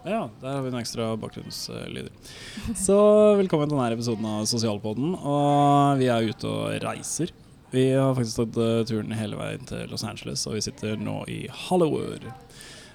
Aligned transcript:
Ja, 0.00 0.30
der 0.40 0.54
har 0.54 0.62
vi 0.64 0.70
noen 0.72 0.80
ekstra 0.80 1.10
bakgrunnslyder. 1.20 2.08
Så 2.72 2.96
velkommen 3.36 3.68
til 3.68 3.76
denne 3.76 3.92
episoden 3.92 4.24
av 4.30 4.46
Sosialpodden. 4.48 5.12
Og 5.12 6.00
vi 6.00 6.08
er 6.08 6.24
ute 6.30 6.48
og 6.48 6.78
reiser. 6.80 7.34
Vi 7.70 7.84
har 7.92 8.14
faktisk 8.16 8.40
tatt 8.40 8.56
eh, 8.64 8.80
turen 8.88 9.12
hele 9.14 9.36
veien 9.36 9.68
til 9.68 9.92
Los 9.92 10.02
Angeles, 10.08 10.46
og 10.48 10.56
vi 10.56 10.64
sitter 10.64 10.96
nå 10.96 11.18
i 11.28 11.42
Hollywood. 11.66 12.24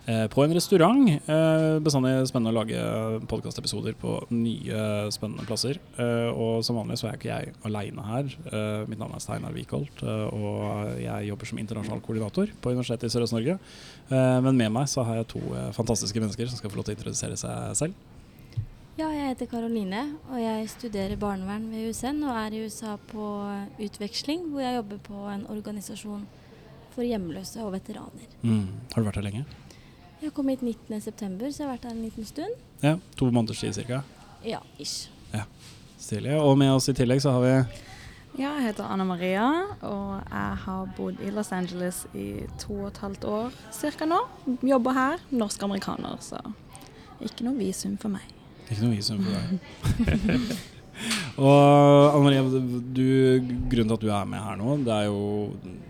Eh, 0.06 0.28
på 0.28 0.44
en 0.44 0.54
restaurant. 0.54 1.08
Eh, 1.10 1.80
bestandig 1.82 2.28
spennende 2.30 2.52
å 2.54 2.58
lage 2.60 2.82
podkastepisoder 3.30 3.96
på 3.98 4.20
nye, 4.38 5.10
spennende 5.14 5.46
plasser. 5.50 5.80
Eh, 5.98 6.30
og 6.30 6.62
som 6.66 6.78
vanlig 6.78 7.00
så 7.02 7.10
er 7.10 7.18
ikke 7.18 7.32
jeg 7.32 7.56
aleine 7.66 8.06
her. 8.06 8.30
Mitt 8.90 9.02
navn 9.02 9.16
er 9.18 9.24
Steinar 9.24 9.56
Wikholt, 9.56 10.04
og 10.06 11.00
jeg 11.02 11.30
jobber 11.30 11.50
som 11.50 11.62
internasjonal 11.62 12.04
koordinator 12.06 12.52
på 12.62 12.76
Universitetet 12.76 13.10
i 13.10 13.16
Sørøst-Norge. 13.16 13.58
Men 14.10 14.58
med 14.58 14.72
meg 14.76 14.90
så 14.92 15.04
har 15.08 15.22
jeg 15.22 15.30
to 15.34 15.42
fantastiske 15.74 16.22
mennesker 16.22 16.50
som 16.50 16.60
skal 16.60 16.70
få 16.70 16.80
lov 16.80 16.86
til 16.86 16.96
å 16.96 16.98
introdusere 17.00 17.40
seg 17.40 17.74
selv. 17.80 17.98
Ja, 18.96 19.10
jeg 19.12 19.34
heter 19.34 19.50
Karoline, 19.52 20.06
og 20.30 20.40
jeg 20.40 20.70
studerer 20.72 21.20
barnevern 21.20 21.68
ved 21.74 21.90
USN 21.90 22.22
og 22.24 22.38
er 22.46 22.56
i 22.56 22.64
USA 22.64 22.96
på 23.10 23.26
utveksling, 23.82 24.52
hvor 24.54 24.64
jeg 24.64 24.78
jobber 24.78 25.02
på 25.10 25.28
en 25.34 25.46
organisasjon 25.52 26.24
for 26.96 27.04
hjemløse 27.04 27.60
og 27.66 27.74
veteraner. 27.76 28.30
Mm. 28.46 28.68
Har 28.94 29.02
du 29.02 29.10
vært 29.10 29.20
her 29.20 29.28
lenge? 29.28 29.46
Jeg 30.24 30.34
kom 30.34 30.48
hit 30.50 30.62
19.9, 30.64 31.52
så 31.52 31.64
jeg 31.64 31.68
har 31.68 31.74
vært 31.76 31.84
her 31.90 31.92
en 31.96 32.04
liten 32.06 32.26
stund. 32.26 32.62
Ja, 32.84 32.96
To 33.20 33.28
måneders 33.32 33.60
tid 33.62 33.78
ca. 33.88 34.02
Ja, 34.46 34.60
ish. 34.80 35.10
Ja, 35.34 35.44
Stilig. 36.00 36.36
Og 36.40 36.58
med 36.58 36.72
oss 36.76 36.88
i 36.90 36.94
tillegg 36.94 37.22
så 37.24 37.32
har 37.36 37.42
vi 37.44 37.54
Ja, 38.36 38.50
jeg 38.58 38.66
heter 38.68 38.84
Anna 38.92 39.06
Maria, 39.08 39.46
og 39.82 40.22
jeg 40.28 40.58
har 40.66 40.90
bodd 40.98 41.22
i 41.24 41.30
Los 41.32 41.52
Angeles 41.56 42.02
i 42.14 42.44
to 42.60 42.74
og 42.82 42.88
et 42.92 42.98
halvt 43.04 43.24
år 43.32 43.52
ca. 43.72 44.06
nå. 44.06 44.20
Jobber 44.64 44.92
her. 44.98 45.24
Norsk-amerikaner, 45.32 46.18
så 46.22 46.42
ikke 47.24 47.46
noe 47.48 47.56
visum 47.58 47.96
for 47.98 48.12
meg. 48.12 48.28
Ikke 48.70 48.82
noe 48.84 48.96
visum 48.98 49.22
for 49.24 49.32
deg. 49.32 50.58
og 51.36 52.16
Anne 52.16 52.24
Marie, 52.24 52.62
du, 52.96 53.08
grunnen 53.72 53.90
til 53.92 53.96
at 53.98 54.04
du 54.06 54.12
er 54.14 54.30
med 54.32 54.40
her 54.40 54.60
nå, 54.60 54.78
det 54.86 54.94
er 54.96 55.08
jo 55.10 55.24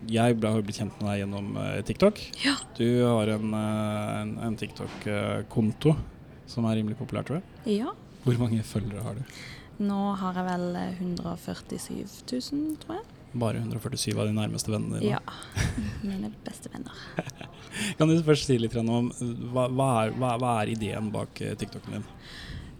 Jeg 0.09 0.37
har 0.41 0.57
jo 0.57 0.65
blitt 0.65 0.79
kjent 0.79 0.95
med 0.99 1.09
deg 1.09 1.19
gjennom 1.23 1.51
eh, 1.61 1.81
TikTok. 1.85 2.21
Ja. 2.45 2.55
Du 2.77 2.85
har 3.03 3.33
en, 3.35 3.53
eh, 3.57 4.15
en, 4.21 4.33
en 4.47 4.57
TikTok-konto 4.57 5.95
som 6.49 6.65
er 6.69 6.79
rimelig 6.79 6.97
populær, 6.99 7.25
tror 7.25 7.39
jeg. 7.41 7.79
Ja. 7.81 7.93
Hvor 8.25 8.37
mange 8.41 8.61
følgere 8.65 9.03
har 9.05 9.17
du? 9.17 9.37
Nå 9.85 9.99
har 10.21 10.37
jeg 10.39 10.47
vel 10.47 10.79
147 11.01 12.05
000, 12.31 12.77
tror 12.81 12.99
jeg. 12.99 13.07
Bare 13.35 13.59
147 13.59 14.13
av 14.15 14.29
de 14.29 14.35
nærmeste 14.37 14.71
vennene 14.71 15.01
dine. 15.01 15.17
Ja. 15.17 15.65
Mine 16.07 16.31
beste 16.45 16.71
venner. 16.71 16.95
Kan 17.99 18.07
du 18.07 18.15
først 18.23 18.47
si 18.47 18.55
litt 18.61 18.75
om 18.79 19.09
eh, 19.11 19.33
hva, 19.51 19.67
hva, 19.67 19.89
er, 20.05 20.15
hva, 20.15 20.35
hva 20.39 20.53
er 20.61 20.71
ideen 20.75 21.11
bak 21.13 21.41
eh, 21.43 21.57
TikToken 21.59 21.97
din? 21.97 22.07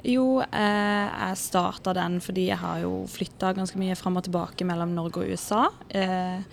Jo, 0.06 0.42
eh, 0.42 1.06
jeg 1.10 1.38
starta 1.42 1.94
den 1.98 2.20
fordi 2.22 2.48
jeg 2.52 2.60
har 2.62 2.84
jo 2.84 3.06
flytta 3.10 3.54
ganske 3.58 3.80
mye 3.82 3.96
fram 3.98 4.20
og 4.20 4.28
tilbake 4.28 4.68
mellom 4.68 4.94
Norge 4.94 5.24
og 5.24 5.32
USA. 5.34 5.64
Eh, 5.90 6.44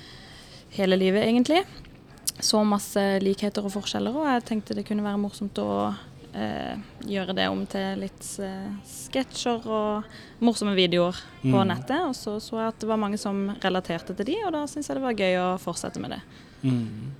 hele 0.79 0.96
livet, 0.96 1.27
egentlig. 1.27 1.61
Så 2.41 2.62
masse 2.64 3.02
likheter 3.20 3.64
og 3.67 3.74
forskjeller, 3.74 4.17
og 4.17 4.24
jeg 4.30 4.46
tenkte 4.48 4.74
det 4.79 4.86
kunne 4.89 5.05
være 5.05 5.20
morsomt 5.20 5.58
å 5.61 5.92
eh, 6.33 6.80
gjøre 7.05 7.35
det 7.36 7.48
om 7.52 7.61
til 7.68 8.01
litt 8.01 8.24
eh, 8.41 8.70
sketsjer 8.89 9.68
og 9.68 10.08
morsomme 10.41 10.73
videoer 10.79 11.18
på 11.42 11.52
Mm. 11.52 11.68
nettet. 11.68 12.01
Og 12.08 12.17
så 12.17 12.39
så 12.41 12.57
jeg 12.62 12.73
at 12.73 12.80
det 12.80 12.89
var 12.89 12.96
mange 12.96 13.18
som 13.20 13.51
relaterte 13.62 14.17
til 14.17 14.27
de, 14.33 14.39
og 14.46 14.52
da 14.57 14.64
syntes 14.67 14.89
jeg 14.89 14.96
det 14.96 15.05
var 15.05 15.20
gøy 15.20 15.36
å 15.42 15.58
fortsette 15.61 16.01
med 16.01 16.17
det. 16.17 16.23
Mm. 16.62 17.12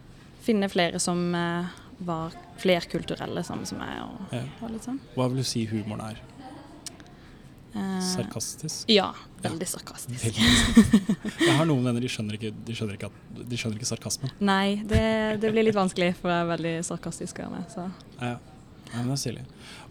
Finne 0.42 0.69
flere 0.72 0.98
som 0.98 1.34
eh, 1.34 1.66
var 2.07 2.35
flerkulturelle, 2.63 3.45
samme 3.47 3.67
som 3.69 3.79
meg. 3.83 3.97
Og, 4.05 4.37
Ja. 4.37 4.45
og 4.63 4.71
litt 4.75 4.87
sånn. 4.89 5.01
Hva 5.17 5.29
vil 5.31 5.43
du 5.43 5.49
si 5.49 5.65
humoren 5.71 6.05
er? 6.11 6.21
Eh, 7.75 8.01
Sarkastisk? 8.05 8.85
Ja, 8.93 9.15
veldig 9.43 9.67
sarkastisk. 9.67 10.25
Veldig. 10.27 11.17
Jeg 11.41 11.57
har 11.57 11.65
noen 11.65 11.85
venner, 11.87 12.05
de 12.05 12.11
skjønner 12.13 12.37
ikke, 12.37 12.51
de 12.67 12.75
skjønner 12.77 12.99
ikke, 12.99 13.09
at, 13.09 13.45
de 13.49 13.57
skjønner 13.57 13.81
ikke 13.81 13.89
sarkasmen. 13.89 14.35
Nei, 14.45 14.83
det, 14.85 15.05
det 15.41 15.53
blir 15.55 15.65
litt 15.65 15.79
vanskelig, 15.79 16.11
for 16.21 16.29
jeg 16.35 16.45
er 16.45 16.51
veldig 16.53 16.75
sarkastisk 16.85 17.41
av 17.47 17.55
meg. 17.57 17.69
Så. 17.73 17.87
Ja, 18.21 18.34
ja 18.34 18.52
men 18.94 19.06
det 19.08 19.14
er 19.14 19.20
stilig. 19.22 19.42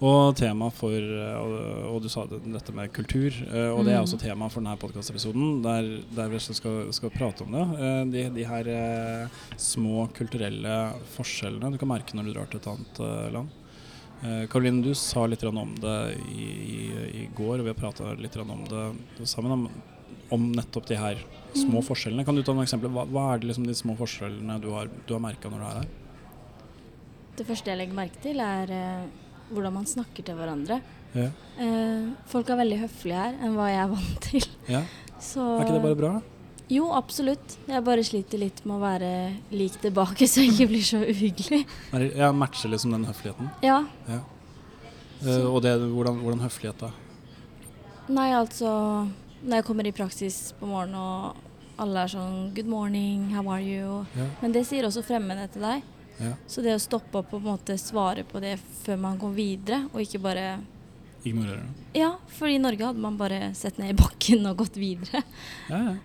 Og 0.02 0.36
tema 0.38 0.70
for 0.74 0.94
eh, 0.94 1.38
og, 1.38 1.56
og 1.96 2.02
du 2.04 2.10
sa 2.10 2.26
dette 2.30 2.74
med 2.78 2.92
kultur, 2.94 3.30
eh, 3.48 3.70
og 3.74 3.84
det 3.86 3.94
er 3.96 4.00
Mm. 4.02 4.06
også 4.08 4.20
tema 4.22 4.50
for 4.50 4.62
denne 4.62 4.78
podkastepisoden, 4.82 5.62
der, 5.64 5.90
der 6.16 6.30
vi 6.30 6.40
skal, 6.40 6.92
skal 6.94 7.10
prate 7.14 7.44
om 7.46 7.52
det. 7.58 7.66
Eh, 7.80 8.04
De, 8.12 8.26
de 8.36 8.46
her 8.46 8.72
små 9.58 10.08
kulturelle 10.14 10.76
forskjellene 11.16 11.72
du 11.74 11.78
kan 11.82 11.90
merke 11.92 12.14
når 12.18 12.30
du 12.30 12.34
drar 12.34 12.50
til 12.52 12.60
et 12.62 12.68
annet 12.68 13.02
land. 13.34 13.50
Karoline, 14.52 14.84
du 14.86 14.94
sa 14.94 15.24
litt 15.26 15.42
om 15.50 15.58
det 15.82 15.96
i, 16.30 16.46
i, 16.46 16.82
i 17.24 17.30
går, 17.34 17.56
og 17.60 17.66
vi 17.66 17.72
har 17.72 17.80
prata 17.80 18.12
litt 18.22 18.36
om 18.38 18.66
det 18.70 19.26
sammen. 19.26 19.52
Om, 19.56 19.64
om 20.32 20.44
nettopp 20.54 20.86
de 20.92 20.96
her 21.00 21.18
små 21.58 21.82
Mm. 21.82 21.88
forskjellene. 21.88 22.24
Kan 22.26 22.36
du 22.38 22.44
ta 22.44 22.54
noen 22.54 22.64
eksempler? 22.68 22.92
Hva, 22.94 23.04
hva 23.10 23.24
er 23.34 23.40
det 23.42 23.50
liksom 23.50 23.66
de 23.68 23.74
små 23.76 23.96
forskjellene 23.98 24.60
du 24.62 24.70
har, 24.72 24.88
du 25.08 25.14
har 25.18 25.20
merka 25.26 25.50
når 25.50 25.60
du 25.60 25.66
er 25.66 25.80
her? 25.82 25.90
Det 27.38 27.46
første 27.48 27.72
jeg 27.72 27.80
legger 27.80 27.98
merke 27.98 28.20
til, 28.24 28.40
er 28.44 28.72
eh, 28.76 29.06
hvordan 29.52 29.74
man 29.80 29.88
snakker 29.90 30.26
til 30.28 30.36
hverandre. 30.38 30.82
Ja. 31.16 31.30
Eh, 31.60 32.12
folk 32.32 32.50
er 32.52 32.60
veldig 32.62 32.82
høflige 32.86 33.20
her 33.24 33.40
enn 33.44 33.56
hva 33.58 33.70
jeg 33.72 33.82
er 33.86 33.90
vant 33.96 34.22
til. 34.28 34.46
ja. 34.72 34.84
Så 35.22 35.44
Er 35.60 35.68
ikke 35.68 35.76
det 35.78 35.84
bare 35.84 35.98
bra? 36.00 36.12
Jo, 36.72 36.88
absolutt. 36.98 37.58
Jeg 37.70 37.84
bare 37.86 38.04
sliter 38.08 38.40
litt 38.42 38.64
med 38.66 38.78
å 38.78 38.82
være 38.82 39.10
lik 39.54 39.76
tilbake, 39.84 40.26
så 40.32 40.42
jeg 40.42 40.54
ikke 40.56 40.70
blir 40.72 40.86
så 40.88 41.02
uhyggelig. 41.04 41.60
Jeg 41.92 42.12
Ja, 42.18 42.32
matcher 42.34 42.72
liksom 42.72 42.96
den 42.96 43.06
høfligheten. 43.06 43.52
Ja. 43.62 43.84
Ja. 44.08 44.22
Eh, 45.22 45.46
og 45.46 45.62
det, 45.62 45.76
hvordan, 45.84 46.18
hvordan 46.24 46.42
høflighet 46.48 46.80
da? 46.82 46.92
Nei, 48.12 48.32
altså 48.34 48.72
Når 49.44 49.60
jeg 49.60 49.66
kommer 49.68 49.88
i 49.88 49.94
praksis 49.96 50.40
på 50.60 50.68
morgenen 50.70 50.98
og 50.98 51.82
alle 51.82 52.04
er 52.04 52.12
sånn 52.12 52.50
Good 52.56 52.68
morning, 52.70 53.30
how 53.36 53.46
are 53.54 53.62
you? 53.62 54.02
Ja. 54.18 54.26
Men 54.42 54.54
det 54.56 54.66
sier 54.70 54.86
også 54.90 55.04
fremmede 55.06 55.48
til 55.54 55.62
deg. 55.66 55.86
Ja. 56.22 56.34
Så 56.48 56.62
det 56.66 56.76
å 56.78 56.82
stoppe 56.84 57.18
opp 57.22 57.32
og 57.34 57.42
på 57.42 57.42
en 57.42 57.50
måte 57.56 57.78
svare 57.82 58.24
på 58.28 58.42
det 58.44 58.56
før 58.84 59.00
man 59.02 59.18
går 59.22 59.34
videre, 59.38 59.82
og 59.94 60.02
ikke 60.04 60.22
bare 60.22 60.46
Ignorere 61.24 61.60
det. 61.62 62.00
Ja, 62.00 62.16
for 62.34 62.50
i 62.50 62.58
Norge 62.58 62.82
hadde 62.88 63.02
man 63.04 63.18
bare 63.20 63.52
sett 63.54 63.78
ned 63.78 63.92
i 63.94 63.98
bakken 64.00 64.46
og 64.50 64.58
gått 64.64 64.78
videre. 64.82 65.22
Ja, 65.70 65.82
ja. 65.92 65.96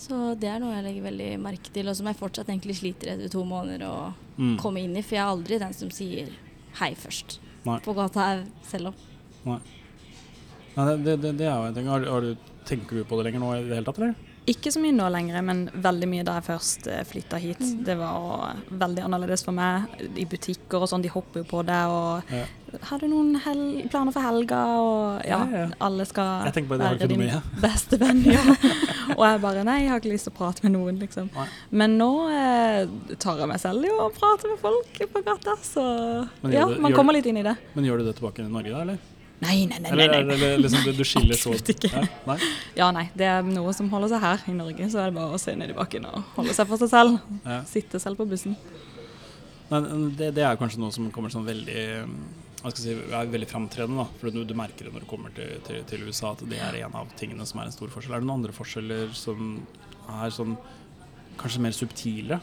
Så 0.00 0.16
det 0.40 0.48
er 0.48 0.60
noe 0.62 0.72
jeg 0.76 0.84
legger 0.86 1.02
veldig 1.10 1.30
merke 1.42 1.72
til, 1.74 1.88
og 1.90 1.96
som 1.98 2.06
jeg 2.08 2.16
fortsatt 2.16 2.48
egentlig 2.48 2.76
sliter 2.78 3.10
etter 3.16 3.28
to 3.32 3.42
måneder 3.44 3.86
å 3.88 3.96
Mm. 4.40 4.54
komme 4.62 4.80
inn 4.80 4.94
i. 4.96 5.02
For 5.04 5.16
jeg 5.18 5.20
er 5.20 5.32
aldri 5.34 5.58
den 5.60 5.74
som 5.76 5.90
sier 5.92 6.30
hei 6.78 6.94
først 6.96 7.34
Nei. 7.66 7.74
på 7.84 7.92
gata 7.98 8.20
her 8.24 8.44
selv 8.64 8.86
om. 8.94 8.94
Nei, 10.76 10.84
det, 10.86 10.94
det, 11.04 11.16
det, 11.20 11.32
det 11.42 11.46
er 11.50 11.58
jo 11.58 11.66
en 11.68 11.74
ting. 11.76 11.90
Har, 11.92 12.06
har 12.08 12.24
du, 12.24 12.30
tenker 12.64 13.00
du 13.00 13.04
på 13.04 13.18
det 13.18 13.26
lenger 13.28 13.42
nå 13.42 13.50
i 13.58 13.64
det 13.66 13.76
hele 13.76 13.84
tatt, 13.90 13.98
eller? 14.00 14.14
Ikke 14.50 14.72
så 14.74 14.80
mye 14.82 14.94
nå 14.96 15.06
lenger, 15.14 15.42
men 15.46 15.64
veldig 15.84 16.08
mye 16.10 16.24
da 16.26 16.38
jeg 16.40 16.46
først 16.48 16.88
flytta 17.10 17.38
hit. 17.42 17.60
Mm. 17.62 17.82
Det 17.86 17.94
var 18.00 18.56
veldig 18.82 19.04
annerledes 19.06 19.44
for 19.46 19.54
meg. 19.54 19.90
I 20.18 20.24
butikker 20.30 20.82
og 20.82 20.90
sånn, 20.90 21.04
de 21.04 21.12
hopper 21.12 21.44
jo 21.44 21.50
på 21.52 21.62
det 21.68 21.82
og 21.90 22.32
Ja. 22.34 22.46
Har 22.86 23.00
du 23.02 23.08
noen 23.10 23.32
hel 23.42 23.60
planer 23.90 24.14
for 24.14 24.22
helga? 24.22 24.58
Og 24.78 25.24
ja, 25.26 25.40
Ja, 25.50 25.62
ja. 25.64 25.68
alle 25.82 26.04
skal 26.06 26.44
Jeg 26.46 26.54
tenker 26.54 26.78
det 26.78 26.86
være 26.86 27.08
din 27.10 27.24
beste 27.64 27.98
venn. 27.98 28.20
Ja. 28.30 28.44
og 29.16 29.24
jeg 29.26 29.40
bare 29.42 29.64
Nei, 29.66 29.80
jeg 29.82 29.90
har 29.90 29.98
ikke 30.02 30.12
lyst 30.12 30.28
til 30.28 30.34
å 30.34 30.38
prate 30.38 30.62
med 30.66 30.76
noen, 30.76 31.00
liksom. 31.02 31.30
Nei. 31.34 31.46
Men 31.82 31.96
nå 31.98 32.10
eh, 32.30 32.86
tar 33.18 33.42
jeg 33.42 33.50
meg 33.50 33.58
selv 33.62 33.86
i 33.86 33.90
å 33.90 34.06
prate 34.14 34.50
med 34.52 34.62
folk 34.62 35.00
på 35.14 35.22
gata, 35.26 35.56
så 35.66 35.82
ja, 36.54 36.68
man 36.78 36.94
kommer 36.94 37.16
litt 37.18 37.26
inn 37.26 37.40
i 37.42 37.46
det. 37.46 37.56
Men 37.74 37.88
gjør 37.90 38.04
du 38.04 38.10
det 38.10 38.14
tilbake 38.20 38.46
i 38.46 38.50
Norge, 38.50 38.70
da, 38.70 38.84
eller? 38.86 39.02
Nei, 39.40 39.64
nei, 39.64 39.78
nei. 39.80 39.88
nei, 39.88 39.96
nei, 39.96 40.04
er 40.04 40.18
eller 40.20 40.36
det 40.42 40.50
liksom 40.60 40.82
du, 40.84 40.90
du 41.00 41.06
skiller 41.08 41.38
så 41.40 41.54
Absolutt 41.54 41.72
ikke. 41.72 41.90
Ja? 41.94 42.02
Nei? 42.28 42.36
Ja, 42.76 42.90
nei. 42.92 43.06
Det 43.16 43.28
er 43.30 43.46
noe 43.46 43.72
som 43.76 43.88
holder 43.92 44.12
seg 44.12 44.20
her 44.24 44.44
i 44.52 44.56
Norge, 44.56 44.90
så 44.92 45.00
er 45.00 45.08
det 45.08 45.16
bare 45.16 45.36
å 45.36 45.40
se 45.40 45.54
ned 45.56 45.72
i 45.72 45.76
bakken 45.78 46.08
og 46.10 46.34
holde 46.36 46.56
seg 46.56 46.68
for 46.68 46.82
seg 46.82 46.92
selv. 46.92 47.16
Ja. 47.46 47.62
Sitte 47.68 48.02
selv 48.02 48.20
på 48.20 48.28
bussen. 48.28 48.58
Nei, 49.70 49.80
det, 50.18 50.34
det 50.36 50.44
er 50.44 50.60
kanskje 50.60 50.82
noe 50.82 50.92
som 50.92 51.08
kommer 51.14 51.32
sånn 51.32 51.48
veldig 51.48 51.86
hva 52.60 52.68
skal 52.68 52.82
jeg 52.84 52.98
si, 52.98 53.12
er 53.16 53.30
veldig 53.32 53.48
framtredende. 53.48 54.04
da, 54.04 54.18
for 54.20 54.34
du, 54.34 54.42
du 54.44 54.52
merker 54.58 54.84
det 54.86 54.92
når 54.92 55.06
du 55.06 55.08
kommer 55.08 55.32
til, 55.32 55.54
til, 55.64 55.80
til 55.88 56.02
USA, 56.04 56.34
at 56.34 56.44
det 56.50 56.58
er 56.60 56.82
en 56.82 56.98
av 57.00 57.08
tingene 57.16 57.46
som 57.48 57.62
er 57.62 57.70
en 57.70 57.72
stor 57.72 57.88
forskjell. 57.88 58.18
Er 58.18 58.20
det 58.20 58.28
noen 58.28 58.42
andre 58.42 58.52
forskjeller 58.52 59.14
som 59.16 59.54
er 60.20 60.34
sånn 60.36 60.58
kanskje 61.40 61.62
mer 61.64 61.72
subtile? 61.72 62.40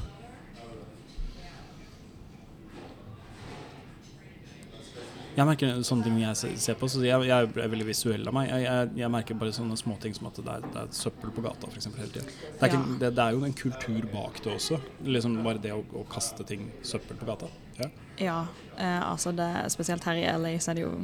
Jeg 5.37 5.45
merker 5.45 5.81
sånne 5.85 6.01
ting 6.07 6.15
jeg 6.17 6.57
ser 6.57 6.77
på, 6.79 6.87
så 6.89 7.03
jeg, 7.05 7.27
jeg 7.29 7.45
er 7.45 7.69
veldig 7.69 7.85
visuell 7.85 8.23
av 8.25 8.33
meg. 8.33 8.47
Jeg, 8.49 8.63
jeg, 8.65 8.87
jeg 9.03 9.09
merker 9.13 9.37
bare 9.37 9.53
sånne 9.53 9.75
småting 9.77 10.15
som 10.17 10.31
at 10.31 10.39
det 10.41 10.55
er, 10.55 10.63
det 10.73 10.79
er 10.81 10.95
søppel 10.97 11.29
på 11.35 11.43
gata 11.45 11.69
for 11.69 11.77
eksempel, 11.77 12.01
hele 12.01 12.15
tiden. 12.15 12.31
Det 12.31 12.65
er, 12.65 12.71
ikke, 12.71 12.95
det, 13.03 13.11
det 13.19 13.25
er 13.27 13.35
jo 13.37 13.43
en 13.45 13.53
kultur 13.59 14.07
bak 14.15 14.39
det 14.41 14.55
også. 14.55 14.79
Liksom 15.05 15.35
Bare 15.45 15.61
det 15.61 15.75
å, 15.75 15.83
å 16.01 16.01
kaste 16.09 16.41
ting, 16.49 16.65
søppel 16.81 17.19
på 17.21 17.29
gata. 17.29 17.51
Ja. 17.77 17.91
Ja, 18.17 18.39
eh, 18.81 18.97
altså 19.11 19.29
det, 19.37 19.45
spesielt 19.69 20.07
her 20.09 20.17
i 20.17 20.25
LA 20.41 20.55
så 20.57 20.73
er 20.73 20.79
det 20.79 20.87
jo 20.87 20.95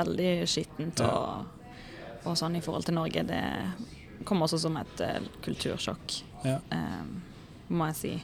veldig 0.00 0.32
skittent 0.48 1.04
Ja. 1.04 1.12
og, 1.12 2.24
og 2.24 2.40
sånn 2.40 2.56
i 2.56 2.64
forhold 2.64 2.88
til 2.88 2.96
Norge. 2.96 3.26
Det 3.28 4.24
kommer 4.24 4.48
også 4.48 4.62
som 4.64 4.80
et 4.80 5.04
uh, 5.04 5.20
kultursjokk, 5.44 6.22
Ja. 6.48 6.56
eh, 6.72 7.04
må 7.68 7.92
jeg 7.92 8.00
si. 8.00 8.14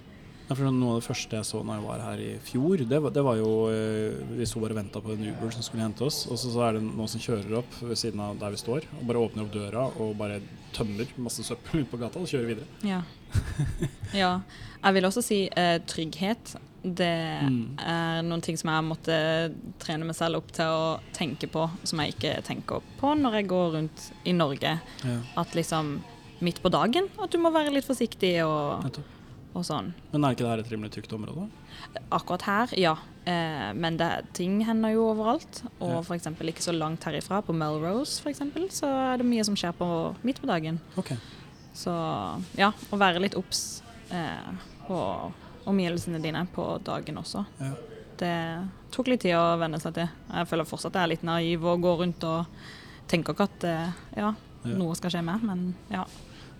Noe 0.49 0.91
av 0.93 0.99
det 1.00 1.06
første 1.06 1.38
jeg 1.38 1.46
så 1.49 1.62
når 1.64 1.79
jeg 1.79 1.85
var 1.87 2.00
her 2.05 2.20
i 2.20 2.32
fjor, 2.44 2.82
det 2.85 2.99
var, 3.00 3.11
det 3.17 3.23
var 3.25 3.38
jo 3.38 3.52
eh, 3.73 4.19
Vi 4.37 4.44
sto 4.46 4.61
bare 4.61 4.75
og 4.76 4.81
venta 4.82 5.00
på 5.00 5.14
en 5.14 5.25
Uber 5.31 5.50
som 5.55 5.64
skulle 5.64 5.82
hente 5.87 6.05
oss, 6.05 6.26
og 6.29 6.37
så, 6.37 6.50
så 6.52 6.67
er 6.67 6.76
det 6.76 6.82
noen 6.85 7.08
som 7.08 7.23
kjører 7.25 7.56
opp 7.62 7.79
ved 7.81 7.96
siden 7.96 8.20
av 8.20 8.37
der 8.43 8.52
vi 8.52 8.61
står, 8.61 8.85
og 8.99 9.06
bare 9.08 9.23
åpner 9.25 9.46
opp 9.46 9.55
døra 9.55 9.87
og 10.05 10.12
bare 10.20 10.41
tømmer 10.76 11.08
masse 11.23 11.46
søppel 11.46 11.85
ut 11.87 11.91
på 11.94 12.00
gata 12.02 12.20
og 12.20 12.29
kjører 12.29 12.50
videre. 12.50 12.69
Ja. 12.85 13.00
ja. 14.23 14.32
Jeg 14.85 14.96
vil 14.99 15.08
også 15.08 15.23
si 15.25 15.41
eh, 15.49 15.79
trygghet. 15.88 16.56
Det 16.85 17.08
Mm. 17.44 17.79
er 17.81 18.20
noen 18.26 18.43
ting 18.44 18.58
som 18.61 18.69
jeg 18.69 18.85
måtte 18.85 19.14
trene 19.81 20.05
meg 20.05 20.17
selv 20.19 20.43
opp 20.43 20.50
til 20.52 20.69
å 20.69 20.99
tenke 21.17 21.49
på, 21.49 21.62
som 21.88 22.02
jeg 22.05 22.12
ikke 22.19 22.35
tenker 22.44 22.85
på 23.00 23.14
når 23.17 23.38
jeg 23.41 23.49
går 23.49 23.70
rundt 23.79 24.05
i 24.29 24.35
Norge. 24.37 24.75
Ja, 25.08 25.17
At 25.41 25.56
liksom 25.56 26.02
midt 26.44 26.61
på 26.61 26.69
dagen 26.69 27.08
at 27.17 27.32
du 27.32 27.38
må 27.41 27.49
være 27.55 27.73
litt 27.73 27.88
forsiktig 27.88 28.35
og, 28.44 28.85
nettopp. 28.85 29.14
Og 29.55 29.65
sånn. 29.65 29.93
Men 30.12 30.25
er 30.25 30.35
ikke 30.35 30.47
dette 30.49 30.65
et 30.67 30.73
rimelig 30.73 30.91
trygt 30.97 31.12
område? 31.17 31.49
Akkurat 32.12 32.43
her, 32.49 32.75
ja. 32.81 32.95
Eh, 33.25 33.73
men 33.79 33.97
det, 33.97 34.09
ting 34.35 34.59
hender 34.67 34.93
jo 34.95 35.06
overalt. 35.12 35.62
Og 35.81 35.91
Ja. 35.95 36.01
f.eks. 36.03 36.27
ikke 36.27 36.62
så 36.67 36.75
langt 36.77 37.05
herifra, 37.05 37.41
på 37.43 37.55
Melrose 37.55 38.21
for 38.23 38.31
eksempel, 38.31 38.69
så 38.71 38.87
er 39.15 39.19
det 39.23 39.27
mye 39.27 39.45
som 39.45 39.55
skjer 39.56 39.73
på, 39.79 39.89
midt 40.23 40.41
på 40.43 40.47
dagen. 40.51 40.81
Okay. 40.99 41.17
Så 41.75 41.91
ja, 42.59 42.73
å 42.93 42.99
være 42.99 43.21
litt 43.23 43.35
obs 43.39 43.83
eh, 44.11 44.53
på 44.87 45.33
omgivelsene 45.67 46.21
dine 46.23 46.47
på 46.55 46.79
dagen 46.85 47.17
også. 47.23 47.45
Ja. 47.61 47.73
Det 48.21 48.35
tok 48.95 49.09
litt 49.11 49.21
tid 49.25 49.35
å 49.35 49.56
venne 49.59 49.81
seg 49.83 49.95
til. 49.97 50.09
Jeg 50.31 50.47
føler 50.51 50.69
fortsatt 50.69 50.95
jeg 50.95 51.03
er 51.03 51.12
litt 51.15 51.25
naiv 51.27 51.65
og 51.67 51.81
går 51.83 51.97
rundt 52.05 52.27
og 52.29 52.47
tenker 53.11 53.35
ikke 53.35 53.49
at 53.49 53.65
eh, 53.65 53.93
ja, 54.19 54.35
Ja. 54.65 54.77
noe 54.79 54.95
skal 54.97 55.11
skje 55.11 55.21
med, 55.25 55.43
men 55.45 55.75
ja. 55.91 56.05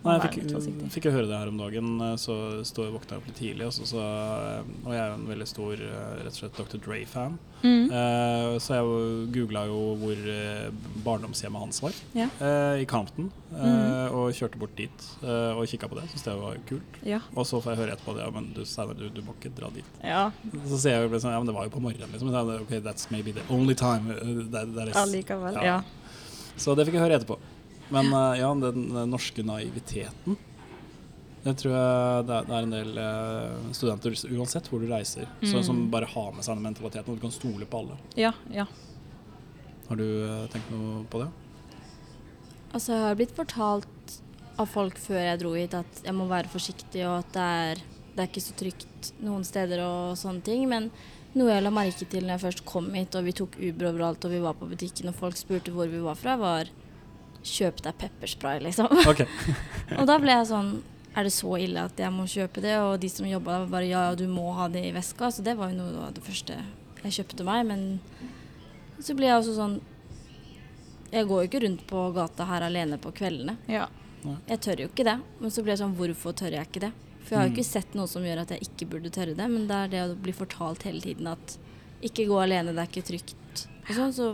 Nei, 0.05 0.15
jeg 0.21 0.45
fikk, 0.61 0.81
fikk 0.93 1.05
jeg 1.09 1.13
høre 1.15 1.27
det 1.31 1.37
her 1.41 1.49
om 1.49 1.57
dagen, 1.57 1.87
eh, 2.05 2.15
så 2.21 2.35
stod 2.67 2.85
jeg 2.87 2.93
våkna 2.93 3.17
opp 3.17 3.25
litt 3.29 3.39
tidlig, 3.39 3.65
og, 3.65 3.73
så, 3.73 3.87
så, 3.89 4.03
eh, 4.05 4.67
og 4.85 4.91
jeg 4.93 5.01
er 5.01 5.13
en 5.15 5.25
veldig 5.31 5.47
stor 5.49 5.73
eh, 5.81 6.11
rett 6.21 6.29
og 6.33 6.37
slett 6.39 6.59
Dr. 6.61 6.81
Dre-fan. 6.85 7.39
Mm. 7.65 7.87
Eh, 7.89 8.51
så 8.61 8.77
jeg 8.77 9.29
googla 9.33 9.63
jo 9.71 9.79
hvor 10.03 10.21
barndomshjemmet 11.07 11.63
hans 11.65 11.81
var, 11.81 11.97
Ja. 12.13 12.27
eh, 12.39 12.83
i 12.83 12.85
Campton. 12.85 13.31
eh, 13.55 13.63
mm. 13.65 14.13
Og 14.15 14.31
kjørte 14.37 14.57
bort 14.61 14.75
dit 14.77 15.07
og 15.25 15.65
kikka 15.67 15.87
på 15.89 15.95
det. 15.99 16.05
Syns 16.11 16.23
det 16.23 16.35
var 16.39 16.57
kult. 16.69 16.99
Ja. 17.03 17.19
Og 17.35 17.45
så 17.49 17.59
får 17.63 17.73
jeg 17.73 17.81
høre 17.81 17.95
etterpå 17.97 18.15
at 18.15 18.21
ja, 18.23 18.29
men 18.31 18.51
du, 18.53 18.61
du, 18.63 19.09
du 19.09 19.21
må 19.25 19.33
ikke 19.39 19.51
dra 19.57 19.69
dit. 19.73 19.85
ja. 20.03 20.29
Så 20.69 20.77
sier 20.81 20.99
jeg 20.99 21.07
jo 21.09 21.13
liksom, 21.15 21.31
ja, 21.33 21.39
men 21.41 21.49
det 21.49 21.55
var 21.57 21.65
jo 21.67 21.73
på 21.73 21.81
morgenen, 21.83 22.11
liksom. 22.13 22.29
Så 22.31 22.61
ok, 22.61 22.73
that's 22.85 23.09
maybe 23.11 23.31
the 23.33 23.43
only 23.49 23.73
time 23.75 24.13
that, 24.51 24.69
that 24.75 24.89
is. 24.89 24.95
Allikevel. 24.95 25.53
Ja. 25.59 25.63
Ja. 25.63 25.81
Så 26.57 26.75
det 26.77 26.85
fikk 26.87 26.95
jeg 26.99 27.03
høre 27.03 27.17
etterpå. 27.19 27.37
Men 27.93 28.07
eh, 28.13 28.39
ja, 28.41 28.49
den, 28.55 28.87
den 28.93 29.09
norske 29.13 29.43
naiviteten 29.45 30.37
det 31.45 31.51
tror 31.61 31.75
jeg 31.75 32.23
det 32.25 32.33
er, 32.39 32.45
det 32.47 32.53
er 32.57 32.63
en 32.65 32.71
del 32.73 32.95
eh, 32.97 33.65
studenter, 33.77 34.15
uansett 34.33 34.65
hvor 34.71 34.81
du 34.81 34.87
reiser, 34.89 35.27
så, 35.45 35.59
Mm. 35.59 35.63
som 35.67 35.81
bare 35.93 36.07
har 36.09 36.31
med 36.33 36.41
seg 36.41 36.55
den 36.57 36.63
mentaliteten, 36.65 37.11
og 37.13 37.19
du 37.19 37.21
kan 37.27 37.35
stole 37.35 37.67
på 37.69 37.83
alle. 37.83 37.97
ja, 38.17 38.31
ja. 38.49 38.65
Har 39.85 39.99
du 39.99 40.05
eh, 40.25 40.47
tenkt 40.49 40.71
noe 40.73 41.03
på 41.13 41.19
det? 41.21 41.27
Altså, 42.73 42.95
jeg 42.95 43.03
har 43.05 43.19
blitt 43.19 43.35
fortalt 43.37 44.15
av 44.57 44.71
folk 44.71 44.97
før 44.97 45.19
jeg 45.21 45.39
dro 45.43 45.51
hit 45.53 45.75
at 45.77 46.01
jeg 46.07 46.15
må 46.17 46.25
være 46.31 46.49
forsiktig, 46.49 47.03
og 47.05 47.19
at 47.21 47.29
det 47.35 47.43
er, 47.59 47.83
det 48.15 48.23
er 48.23 48.31
ikke 48.31 48.43
så 48.47 48.55
trygt 48.57 49.11
noen 49.21 49.45
steder 49.45 49.83
og 49.85 50.15
sånne 50.17 50.41
ting. 50.47 50.65
Men 50.71 50.89
noe 51.35 51.51
jeg 51.53 51.61
la 51.61 51.71
merke 51.75 52.07
til 52.09 52.25
når 52.25 52.39
jeg 52.39 52.43
først 52.47 52.65
kom 52.65 52.89
hit, 52.97 53.13
og 53.19 53.27
vi 53.29 53.35
tok 53.37 53.59
Uber 53.61 53.91
overalt, 53.91 54.25
og 54.25 54.33
vi 54.33 54.41
var 54.43 54.57
på 54.57 54.65
butikken, 54.73 55.11
og 55.13 55.19
folk 55.21 55.37
spurte 55.37 55.75
hvor 55.75 55.91
vi 55.91 56.01
var 56.03 56.17
fra, 56.17 56.35
var 56.41 56.73
kjøp 57.45 57.81
deg 57.85 57.97
pepperspray, 58.01 58.59
liksom. 58.65 58.89
Okay. 59.11 59.27
og 59.99 60.05
da 60.09 60.17
ble 60.21 60.33
jeg 60.33 60.47
sånn 60.49 60.71
Er 61.15 61.23
det 61.27 61.31
så 61.31 61.53
ille 61.61 61.83
at 61.87 61.95
jeg 62.01 62.11
må 62.11 62.25
kjøpe 62.27 62.59
det? 62.65 62.73
Og 62.83 62.97
de 62.99 63.07
som 63.13 63.27
jobba 63.29 63.53
der, 63.53 63.59
var 63.65 63.73
bare 63.77 63.87
ja, 63.87 64.01
ja, 64.09 64.15
du 64.19 64.25
må 64.27 64.49
ha 64.57 64.65
det 64.67 64.81
i 64.89 64.91
veska. 64.95 65.29
Så 65.31 65.45
det 65.45 65.53
var 65.55 65.69
jo 65.71 65.77
noe 65.79 66.07
av 66.09 66.15
det 66.17 66.23
første 66.25 66.57
jeg 67.05 67.13
kjøpte 67.21 67.45
meg. 67.47 67.61
Men 67.69 67.85
så 68.99 69.15
ble 69.15 69.29
jeg 69.29 69.37
også 69.39 69.53
sånn 69.55 69.77
Jeg 71.13 71.27
går 71.29 71.43
jo 71.45 71.47
ikke 71.47 71.61
rundt 71.63 71.85
på 71.87 72.01
gata 72.17 72.47
her 72.49 72.65
alene 72.67 72.97
på 72.99 73.13
kveldene. 73.15 73.57
ja. 73.71 73.87
Jeg 74.49 74.57
tør 74.65 74.79
jo 74.81 74.87
ikke 74.89 75.03
det. 75.05 75.19
Men 75.39 75.51
så 75.53 75.61
blir 75.61 75.75
jeg 75.75 75.83
sånn 75.83 75.91
Hvorfor 75.99 76.33
tør 76.33 76.55
jeg 76.57 76.65
ikke 76.65 76.81
det? 76.87 76.91
For 77.25 77.35
jeg 77.35 77.37
har 77.39 77.45
jo 77.45 77.51
Mm. 77.51 77.57
ikke 77.59 77.65
sett 77.69 77.93
noe 77.97 78.07
som 78.09 78.23
gjør 78.25 78.39
at 78.41 78.49
jeg 78.55 78.61
ikke 78.65 78.87
burde 78.89 79.09
tørre 79.13 79.35
det. 79.37 79.45
Men 79.53 79.67
det 79.69 79.75
er 79.77 79.87
det 79.93 80.01
å 80.01 80.15
bli 80.17 80.33
fortalt 80.33 80.81
hele 80.83 80.99
tiden 81.01 81.27
at 81.29 81.57
ikke 82.01 82.25
gå 82.27 82.39
alene, 82.41 82.73
det 82.73 82.81
er 82.81 82.89
ikke 82.89 83.05
trygt. 83.05 83.67
Og 83.87 83.93
sånn, 83.95 84.13
så 84.17 84.27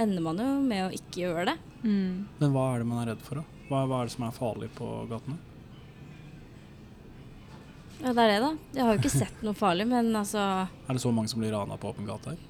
ender 0.00 0.20
man 0.24 0.40
jo 0.40 0.48
med 0.64 0.82
å 0.88 0.92
ikke 0.96 1.22
gjøre 1.28 1.44
det. 1.52 1.56
Mm. 1.84 2.24
Men 2.40 2.54
hva 2.54 2.68
er 2.74 2.82
det 2.82 2.88
man 2.88 3.02
er 3.02 3.12
redd 3.12 3.24
for, 3.24 3.40
da? 3.42 3.64
Hva, 3.68 3.82
hva 3.88 4.00
er 4.02 4.08
det 4.08 4.14
som 4.16 4.24
er 4.26 4.36
farlig 4.36 4.70
på 4.76 4.88
gatene? 5.10 5.36
Ja, 8.02 8.12
det 8.12 8.24
er 8.24 8.28
det, 8.34 8.38
da. 8.42 8.50
Jeg 8.74 8.84
har 8.84 8.96
jo 8.96 9.00
ikke 9.00 9.12
sett 9.14 9.42
noe 9.46 9.56
farlig, 9.56 9.86
men 9.88 10.10
altså 10.18 10.40
Er 10.42 10.96
det 10.96 11.00
så 11.00 11.12
mange 11.14 11.30
som 11.32 11.40
blir 11.40 11.54
rana 11.54 11.76
på 11.80 11.92
åpen 11.92 12.08
gate 12.08 12.34
her? 12.34 12.40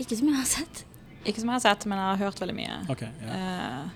Ikke 0.00 0.16
som 0.18 0.28
jeg 0.28 0.36
har 0.36 0.48
sett. 0.48 0.84
Ikke 1.24 1.40
som 1.40 1.50
jeg 1.52 1.58
har 1.60 1.64
sett, 1.64 1.86
men 1.88 2.00
jeg 2.00 2.08
har 2.12 2.22
hørt 2.26 2.40
veldig 2.42 2.56
mye. 2.56 2.76
Okay, 2.92 3.10
ja, 3.24 3.40
Eh, 3.40 3.88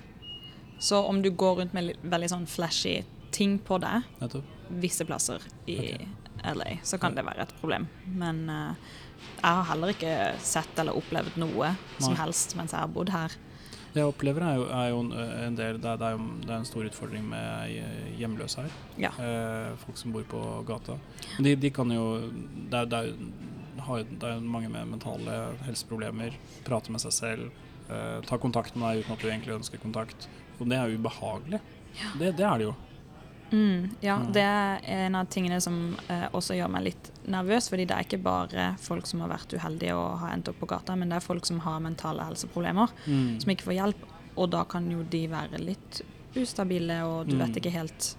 så 0.79 0.99
om 1.07 1.21
du 1.21 1.29
går 1.31 1.55
rundt 1.61 1.73
med 1.73 1.93
veldig 2.03 2.29
sånn 2.29 2.45
flashy 2.49 2.99
ting 3.33 3.57
på 3.59 3.77
deg 3.81 4.03
nettopp. 4.19 4.49
visse 4.81 5.05
plasser 5.07 5.41
i 5.71 5.77
okay. 5.79 6.07
LA, 6.53 6.77
så 6.83 6.99
kan 7.01 7.15
det 7.15 7.23
være 7.25 7.45
et 7.45 7.53
problem. 7.61 7.87
Men 8.05 8.43
eh, 8.49 8.91
jeg 9.39 9.49
har 9.49 9.63
heller 9.71 9.93
ikke 9.95 10.15
sett 10.45 10.79
eller 10.79 10.97
opplevd 10.97 11.37
noe 11.41 11.73
som 11.97 12.15
helst 12.19 12.55
mens 12.59 12.75
jeg 12.75 12.81
har 12.83 12.91
bodd 12.91 13.09
her. 13.13 13.33
Det 13.95 14.01
jeg 14.03 14.11
opplever 14.11 14.43
er 14.43 14.57
jo, 14.59 14.63
er 14.75 14.87
jo 14.91 14.97
en, 15.05 15.11
en 15.15 15.53
del 15.55 15.77
det 15.79 15.87
er, 15.87 15.99
det, 16.01 16.07
er 16.09 16.17
jo, 16.17 16.55
en 16.57 16.65
stor 16.67 16.87
utfordring 16.89 17.23
med 17.31 17.77
eh, 17.79 18.09
hjemløse 18.19 18.65
her. 18.65 18.73
Ja. 18.99 19.11
Eh, 19.23 19.69
folk 19.85 20.01
som 20.01 20.11
bor 20.11 20.25
på 20.27 20.41
gata. 20.67 20.97
De, 21.39 21.53
de 21.55 21.71
kan 21.71 21.93
jo 21.95 22.03
Det 22.27 22.81
er, 22.81 22.89
det 22.91 22.99
er, 22.99 24.03
det 24.11 24.33
er 24.33 24.43
mange 24.43 24.67
med 24.73 24.91
mentale 24.91 25.37
helseproblemer. 25.63 26.35
Prate 26.67 26.91
med 26.91 27.05
seg 27.05 27.15
selv. 27.15 27.63
Eh, 27.87 28.19
ta 28.27 28.35
kontakt 28.41 28.75
med 28.75 28.83
deg 28.83 29.05
uten 29.05 29.15
at 29.15 29.23
du 29.23 29.29
egentlig 29.29 29.55
ønsker 29.61 29.79
kontakt. 29.79 30.27
Og 30.59 30.67
det 30.67 30.81
er 30.81 30.91
ubehagelig. 30.91 31.61
Det, 32.19 32.35
det 32.35 32.43
er 32.43 32.59
det 32.59 32.67
jo. 32.67 32.75
Mm, 33.51 33.89
ja, 34.01 34.17
Mm. 34.17 34.31
det 34.33 34.41
er 34.41 34.79
en 35.05 35.15
av 35.15 35.27
tingene 35.27 35.61
som 35.61 35.95
eh, 36.09 36.27
også 36.33 36.55
gjør 36.57 36.69
meg 36.71 36.83
litt 36.83 37.11
nervøs, 37.27 37.69
fordi 37.69 37.85
det 37.87 37.91
er 37.95 38.03
ikke 38.03 38.21
bare 38.23 38.75
folk 38.79 39.05
som 39.07 39.19
har 39.21 39.29
vært 39.29 39.53
uheldige 39.53 39.93
og 39.95 40.17
har 40.19 40.33
endt 40.33 40.49
opp 40.49 40.59
på 40.59 40.67
gata, 40.67 40.95
men 40.95 41.09
det 41.09 41.17
er 41.17 41.25
folk 41.27 41.45
som 41.45 41.59
har 41.59 41.79
mentale 41.79 42.23
helseproblemer, 42.25 42.89
Mm. 43.07 43.39
som 43.41 43.49
ikke 43.53 43.63
får 43.69 43.75
hjelp, 43.79 43.95
og 44.37 44.49
da 44.49 44.63
kan 44.63 44.89
jo 44.91 45.03
de 45.03 45.27
være 45.27 45.59
litt 45.63 46.01
ustabile, 46.35 47.01
og 47.05 47.27
du 47.27 47.35
Mm. 47.35 47.39
vet 47.45 47.55
ikke 47.63 47.71
helt 47.71 48.15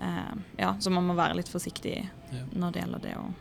eh, 0.00 0.34
Ja, 0.58 0.72
så 0.80 0.90
man 0.90 1.04
må 1.06 1.14
være 1.14 1.34
litt 1.36 1.48
forsiktig 1.48 2.08
Ja. 2.32 2.44
når 2.54 2.72
det 2.72 2.82
gjelder 2.82 3.00
det 3.02 3.14
å 3.16 3.34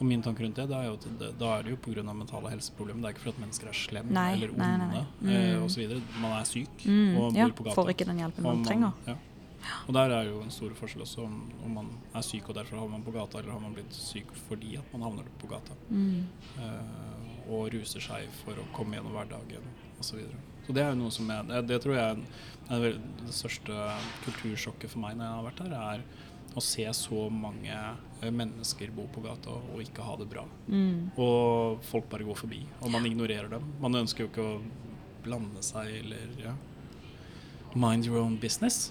Og 0.00 0.06
min 0.06 0.22
tanke 0.22 0.40
rundt 0.40 0.54
det, 0.56 0.68
det 0.68 0.74
er 0.76 0.84
jo 0.84 0.92
at 0.94 1.18
det, 1.18 1.38
da 1.38 1.58
er 1.58 1.62
det 1.62 1.70
jo 1.70 1.76
pga. 1.76 2.02
mentale 2.02 2.48
helseproblemer. 2.50 3.02
Det 3.02 3.04
er 3.04 3.12
ikke 3.12 3.20
for 3.24 3.28
at 3.30 3.40
mennesker 3.40 3.68
er 3.68 3.72
slemme 3.72 4.10
Nei, 4.10 4.32
eller 4.34 4.48
onde 4.48 4.58
nei, 4.58 5.04
nei, 5.22 5.32
eh, 5.32 5.56
Mm. 5.56 5.64
osv. 5.64 6.02
Man 6.20 6.32
er 6.32 6.44
syk 6.44 6.68
mm, 6.86 7.16
og 7.18 7.34
Ja, 7.36 7.44
bor 7.48 7.52
på 7.52 7.64
gata. 7.64 7.74
får 7.76 7.88
ikke 7.94 8.06
den 8.06 8.18
hjelpen 8.18 8.42
man, 8.42 8.56
man 8.56 8.64
trenger. 8.64 8.92
Ja. 9.06 9.14
Og 9.86 9.94
der 9.96 10.12
er 10.14 10.28
jo 10.28 10.40
en 10.42 10.52
stor 10.52 10.74
forskjell 10.78 11.04
også 11.04 11.24
om, 11.24 11.38
om 11.66 11.78
man 11.80 11.88
er 12.14 12.24
syk 12.26 12.50
og 12.50 12.58
derfor 12.58 12.80
havner 12.80 12.96
man 12.96 13.06
på 13.06 13.14
gata, 13.14 13.40
eller 13.40 13.54
har 13.54 13.62
man 13.62 13.74
blitt 13.76 13.94
syk 13.96 14.30
fordi 14.46 14.76
at 14.80 14.92
man 14.94 15.06
havner 15.06 15.30
på 15.40 15.50
gata. 15.50 15.76
Mm. 15.90 16.26
Uh, 16.58 17.32
og 17.46 17.70
ruser 17.74 18.02
seg 18.02 18.28
for 18.42 18.58
å 18.58 18.68
komme 18.76 18.98
gjennom 18.98 19.14
hverdagen 19.14 19.66
osv. 19.96 20.08
Så, 20.08 20.18
videre. 20.18 20.38
så 20.66 20.74
det 20.76 20.82
er 20.82 20.92
jo 20.92 21.00
noe 21.00 21.14
som 21.14 21.30
jeg, 21.30 21.48
det, 21.50 21.60
det 21.70 21.80
tror 21.82 21.96
jeg 21.96 22.24
er, 22.74 22.96
det 23.22 23.34
største 23.34 23.84
kultursjokket 24.26 24.92
for 24.92 25.02
meg 25.04 25.16
når 25.16 25.28
jeg 25.28 25.36
har 25.36 25.46
vært 25.46 25.62
her, 25.64 25.76
er 25.94 26.56
å 26.56 26.62
se 26.64 26.86
så 26.96 27.26
mange 27.32 27.74
eh, 27.74 28.32
mennesker 28.32 28.92
bo 28.96 29.04
på 29.12 29.22
gata 29.24 29.52
og 29.52 29.80
ikke 29.82 30.04
ha 30.06 30.16
det 30.20 30.28
bra. 30.30 30.44
Mm. 30.72 31.12
Og 31.20 31.84
folk 31.86 32.08
bare 32.12 32.26
går 32.26 32.38
forbi, 32.40 32.62
og 32.80 32.92
man 32.92 33.06
ignorerer 33.08 33.50
dem. 33.52 33.66
Man 33.82 34.00
ønsker 34.00 34.24
jo 34.24 34.30
ikke 34.32 34.46
å 34.46 34.60
blande 35.26 35.62
seg 35.64 35.90
eller 36.00 36.40
ja. 36.40 36.54
Mind 37.76 38.06
your 38.08 38.22
own 38.22 38.38
business. 38.40 38.88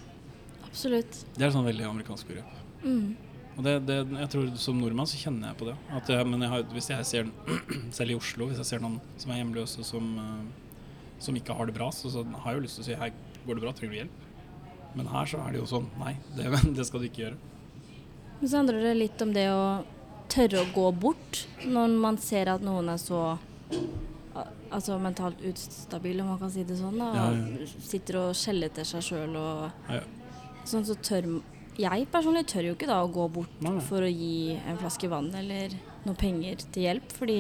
Absolutt. 0.75 1.22
Det 1.38 1.46
er 1.48 1.53
sånn 1.55 1.67
veldig 1.67 1.88
amerikansk 1.88 2.27
begrep. 2.27 2.51
Mm. 2.84 3.15
Og 3.55 3.63
det, 3.63 3.74
det, 3.88 3.96
jeg 4.20 4.29
tror 4.34 4.50
Som 4.62 4.82
nordmann 4.82 5.08
så 5.08 5.17
kjenner 5.17 5.50
jeg 5.50 5.58
på 5.62 5.70
det. 5.70 5.75
At 5.96 6.10
jeg, 6.12 6.27
men 6.27 6.44
jeg 6.44 6.51
har, 6.51 6.65
hvis 6.75 6.89
jeg 6.91 7.08
ser 7.08 7.32
selv 7.98 8.12
i 8.12 8.17
Oslo, 8.20 8.50
hvis 8.50 8.60
jeg 8.60 8.70
ser 8.74 8.84
noen 8.84 9.00
som 9.22 9.32
er 9.32 9.39
hjemløse, 9.39 9.86
som, 9.88 10.12
eh, 10.20 11.10
som 11.24 11.39
ikke 11.39 11.55
har 11.55 11.70
det 11.70 11.77
bra, 11.77 11.88
så, 11.96 12.12
så 12.12 12.25
har 12.27 12.51
jeg 12.51 12.60
jo 12.60 12.65
lyst 12.67 12.79
til 12.82 12.86
å 12.86 12.88
si 12.89 13.00
hei, 13.00 13.12
går 13.46 13.58
det 13.58 13.63
bra, 13.63 13.75
trenger 13.77 13.96
du 13.96 14.00
hjelp? 14.03 14.24
Men 14.96 15.12
her 15.12 15.32
så 15.32 15.39
er 15.44 15.55
det 15.55 15.62
jo 15.62 15.70
sånn 15.72 15.88
nei, 16.01 16.15
det, 16.36 16.51
det 16.77 16.88
skal 16.88 17.03
du 17.03 17.08
ikke 17.08 17.24
gjøre. 17.29 17.39
Men 18.41 18.51
så 18.51 18.60
handler 18.60 18.82
det 18.84 18.98
litt 19.00 19.24
om 19.24 19.32
det 19.36 19.48
å 19.53 19.63
tørre 20.32 20.65
å 20.65 20.72
gå 20.75 20.89
bort 21.00 21.46
når 21.63 21.96
man 22.01 22.20
ser 22.20 22.51
at 22.51 22.63
noen 22.65 22.91
er 22.91 23.00
så 23.00 23.22
Altså 24.75 24.98
mentalt 25.00 25.39
ustabil, 25.48 26.17
om 26.20 26.34
man 26.34 26.39
kan 26.41 26.50
si 26.51 26.65
det 26.67 26.75
sånn. 26.75 26.98
da. 27.00 27.05
Ja, 27.15 27.25
ja. 27.32 27.67
Sitter 27.79 28.17
og 28.20 28.34
skjeller 28.36 28.74
til 28.75 28.84
seg 28.89 29.05
sjøl 29.05 29.38
og 29.39 29.70
Ja. 29.88 30.01
Sånn, 30.69 30.86
så 30.88 30.95
tør 31.00 31.27
Jeg 31.77 32.05
personlig 32.12 32.45
tør 32.48 32.69
jo 32.69 32.75
ikke 32.77 32.88
da 32.88 33.01
å 33.03 33.10
gå 33.12 33.25
bort 33.36 33.62
Nei, 33.62 33.79
for 33.84 34.00
å 34.05 34.07
gi 34.10 34.55
en 34.65 34.77
flaske 34.79 35.10
vann 35.12 35.27
eller 35.36 35.74
noe 36.05 36.15
penger 36.15 36.62
til 36.72 36.86
hjelp, 36.88 37.12
fordi 37.12 37.39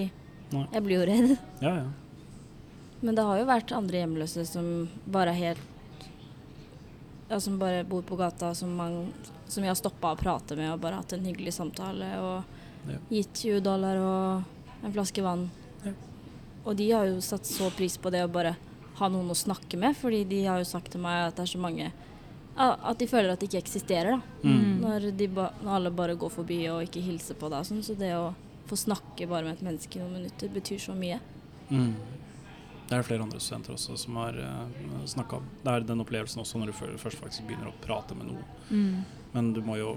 Nei. 0.51 0.65
jeg 0.73 0.83
blir 0.83 0.99
jo 0.99 1.05
redd. 1.11 1.37
Ja, 1.65 1.75
ja. 1.83 1.85
Men 3.05 3.15
det 3.15 3.23
har 3.27 3.37
jo 3.39 3.45
vært 3.47 3.71
andre 3.75 3.99
hjemløse 4.01 4.43
som 4.49 4.89
bare 5.05 5.31
er 5.35 5.39
helt 5.39 6.11
Ja, 7.29 7.39
som 7.39 7.57
bare 7.59 7.83
bor 7.87 8.01
på 8.05 8.17
gata, 8.19 8.53
som, 8.55 8.71
man, 8.77 9.13
som 9.47 9.63
jeg 9.63 9.71
har 9.71 9.79
stoppa 9.79 10.11
å 10.13 10.19
prate 10.19 10.55
med 10.57 10.71
og 10.73 10.81
bare 10.83 10.99
hatt 11.01 11.13
en 11.17 11.25
hyggelig 11.25 11.55
samtale 11.57 12.11
og 12.21 12.43
Ja. 12.85 12.99
gitt 13.09 13.33
20 13.41 13.61
dollar 13.65 13.97
og 13.97 14.83
en 14.85 14.93
flaske 14.93 15.23
vann. 15.25 15.47
Ja. 15.83 15.93
Og 16.65 16.75
de 16.77 16.91
har 16.91 17.07
jo 17.09 17.17
satt 17.25 17.47
så 17.49 17.71
pris 17.73 17.95
på 17.97 18.11
det 18.13 18.21
å 18.21 18.29
bare 18.31 18.51
ha 18.99 19.07
noen 19.09 19.31
å 19.33 19.37
snakke 19.37 19.77
med, 19.81 19.95
fordi 19.97 20.19
de 20.29 20.43
har 20.45 20.59
jo 20.61 20.67
sagt 20.69 20.91
til 20.93 21.01
meg 21.01 21.23
at 21.31 21.35
det 21.39 21.47
er 21.47 21.53
så 21.55 21.61
mange 21.63 21.87
At 22.55 22.99
de 22.99 23.07
føler 23.07 23.33
at 23.33 23.41
de 23.41 23.49
ikke 23.49 23.59
eksisterer, 23.65 24.15
da. 24.15 24.47
Mm. 24.47 24.81
Når, 24.81 25.09
de 25.19 25.27
ba, 25.27 25.49
når 25.63 25.77
alle 25.77 25.91
bare 25.91 26.15
går 26.19 26.31
forbi 26.31 26.61
og 26.71 26.85
ikke 26.85 27.03
hilser 27.03 27.35
på 27.39 27.49
deg 27.51 27.59
og 27.59 27.67
sånn. 27.67 27.83
Så 27.83 27.97
det 27.99 28.13
å 28.15 28.29
få 28.69 28.77
snakke 28.79 29.27
bare 29.29 29.47
med 29.47 29.57
et 29.57 29.65
menneske 29.65 29.99
i 29.99 30.03
noen 30.03 30.21
minutter 30.21 30.51
betyr 30.53 30.79
så 30.81 30.95
mye. 30.97 31.19
Mm. 31.69 31.93
Det 32.85 32.93
er 32.93 33.01
det 33.01 33.07
flere 33.07 33.25
andre 33.25 33.41
studenter 33.41 33.73
også 33.73 33.97
som 33.97 34.17
har 34.21 34.37
uh, 34.37 35.05
snakka 35.09 35.41
om. 35.41 35.47
Det 35.63 35.73
er 35.73 35.87
den 35.89 36.03
opplevelsen 36.03 36.43
også 36.43 36.61
når 36.61 36.71
du 36.71 36.97
først 37.01 37.21
faktisk 37.21 37.47
begynner 37.47 37.71
å 37.71 37.79
prate 37.83 38.17
med 38.17 38.29
noen. 38.29 38.45
Mm. 38.69 39.23
Men 39.33 39.53
du 39.57 39.63
må 39.65 39.79
jo 39.81 39.95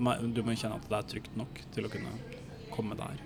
du 0.00 0.40
må 0.46 0.54
kjenne 0.56 0.78
at 0.78 0.86
det 0.88 0.96
er 0.96 1.08
trygt 1.10 1.34
nok 1.36 1.58
til 1.74 1.84
å 1.84 1.90
kunne 1.92 2.14
komme 2.72 2.96
der. 2.96 3.18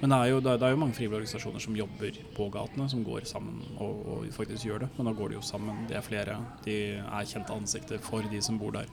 Men 0.00 0.10
det 0.12 0.18
er 0.18 0.30
jo, 0.30 0.40
det 0.44 0.52
er, 0.62 0.70
jo 0.70 0.76
mange 0.76 0.94
frivillige 0.94 1.16
organisasjoner 1.22 1.62
som 1.64 1.76
jobber 1.76 2.18
på 2.36 2.48
gatene, 2.54 2.88
som 2.92 3.04
går 3.04 3.24
sammen 3.26 3.62
og, 3.80 4.02
og 4.06 4.26
faktisk 4.36 4.66
gjør 4.68 4.84
det. 4.84 4.88
Men 4.98 5.06
da 5.08 5.12
går 5.16 5.28
de 5.32 5.38
jo 5.38 5.40
sammen. 5.42 5.86
De 5.88 5.96
er 5.96 6.04
flere. 6.04 6.36
De 6.64 6.74
er 7.00 7.24
kjente 7.30 7.54
ansikter 7.56 7.98
for 8.04 8.26
de 8.30 8.42
som 8.44 8.58
bor 8.60 8.76
der, 8.76 8.90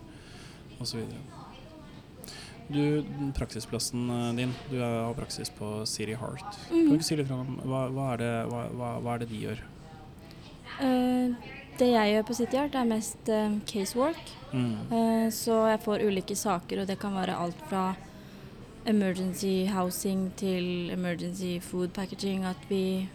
osv. 0.80 1.04
Du, 2.66 3.04
praksisplassen 3.38 4.08
eh, 4.10 4.32
din, 4.40 4.54
du 4.72 4.80
har 4.82 5.14
praksis 5.14 5.52
på 5.54 5.84
City 5.86 6.16
Heart. 6.18 6.48
Kan 6.70 6.80
du 6.80 6.86
Mhm. 6.88 6.96
ikke 6.96 7.06
si 7.06 7.16
litt 7.20 7.32
om 7.32 7.60
hva, 7.62 7.84
hva, 7.94 8.08
er 8.14 8.18
det, 8.24 8.32
hva, 8.50 8.64
hva, 8.74 8.90
hva 9.04 9.14
er 9.14 9.20
det 9.22 9.30
de 9.30 9.42
gjør? 9.44 9.62
Uh, 10.80 11.36
det 11.78 11.92
jeg 11.92 12.16
gjør 12.16 12.26
på 12.26 12.36
City 12.40 12.58
Art, 12.58 12.76
er 12.76 12.90
mest 12.90 13.30
uh, 13.30 13.54
casework. 13.70 14.34
Mm. 14.52 14.74
Uh, 14.90 15.28
så 15.30 15.60
jeg 15.70 15.84
får 15.86 16.08
ulike 16.08 16.36
saker, 16.36 16.82
og 16.82 16.88
det 16.88 16.98
kan 17.00 17.14
være 17.14 17.38
alt 17.38 17.62
fra 17.70 17.96
emergency 18.86 19.66
housing 19.66 20.32
til 20.38 20.92
emergency 20.94 21.60
food 21.60 21.94
packaging. 21.94 22.44
At 22.46 22.58
vi 22.70 23.08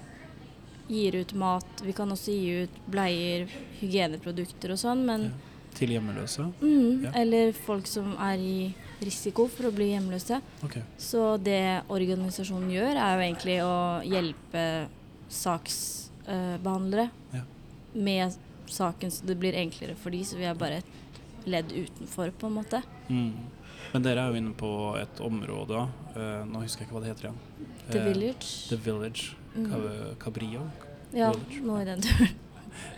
gir 0.91 1.21
ut 1.21 1.33
mat. 1.39 1.67
Vi 1.87 1.93
kan 1.95 2.11
også 2.11 2.33
gi 2.35 2.65
ut 2.65 2.81
bleier, 2.91 3.47
hygieneprodukter 3.81 4.73
og 4.75 4.79
sånn, 4.83 5.05
men 5.07 5.21
Ja. 5.31 5.31
Til 5.75 5.89
hjemmeløse? 5.95 6.53
mm, 6.61 7.03
Ja. 7.05 7.11
Eller 7.15 7.53
folk 7.53 7.87
som 7.87 8.17
er 8.19 8.37
i 8.39 8.75
risiko 9.01 9.47
for 9.47 9.69
å 9.71 9.73
bli 9.75 9.93
hjemløse. 9.95 10.41
Okay. 10.65 10.83
Så 10.99 11.39
det 11.43 11.85
organisasjonen 11.89 12.71
gjør, 12.75 12.97
er 12.99 13.15
jo 13.15 13.23
egentlig 13.35 13.61
å 13.63 14.03
hjelpe 14.05 14.89
saksbehandlere 15.29 17.11
Ja. 17.33 17.43
med 17.95 18.35
saken, 18.67 19.11
så 19.11 19.25
det 19.27 19.39
blir 19.39 19.53
enklere 19.55 19.95
for 19.97 20.11
de, 20.11 20.23
så 20.25 20.37
vi 20.37 20.45
er 20.45 20.55
bare 20.55 20.79
et 20.79 20.85
ledd 21.47 21.73
utenfor, 21.73 22.31
på 22.39 22.47
en 22.47 22.53
måte. 22.59 22.83
Mm. 23.09 23.33
Men 23.93 24.03
dere 24.05 24.21
er 24.23 24.31
jo 24.35 24.39
inne 24.39 24.53
på 24.55 24.71
et 25.01 25.21
område 25.25 25.81
uh, 26.15 26.45
Nå 26.47 26.61
husker 26.63 26.85
jeg 26.85 26.89
ikke 26.89 26.95
hva 26.99 27.01
det 27.05 27.11
heter 27.15 27.31
igjen. 27.31 27.41
The 27.91 27.99
Eh, 27.99 28.05
Village. 28.07 28.51
The 28.69 28.77
Village. 28.77 29.33
Mm. 29.57 29.73
Cabrillo. 30.23 30.67
Ja, 31.13 31.33
Village. 31.33 31.63
noe 31.67 31.81
i 31.83 31.89
den 31.89 32.01
turen. 32.07 32.37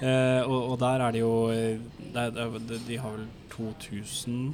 Uh, 0.02 0.42
og, 0.50 0.58
og 0.72 0.76
der 0.82 1.00
er 1.06 1.14
det 1.16 1.20
jo 1.22 1.32
eh, 1.50 1.78
det 2.12 2.26
er, 2.28 2.58
de- 2.88 2.99
har 3.00 3.14
vel 3.16 3.25
2000, 3.54 4.52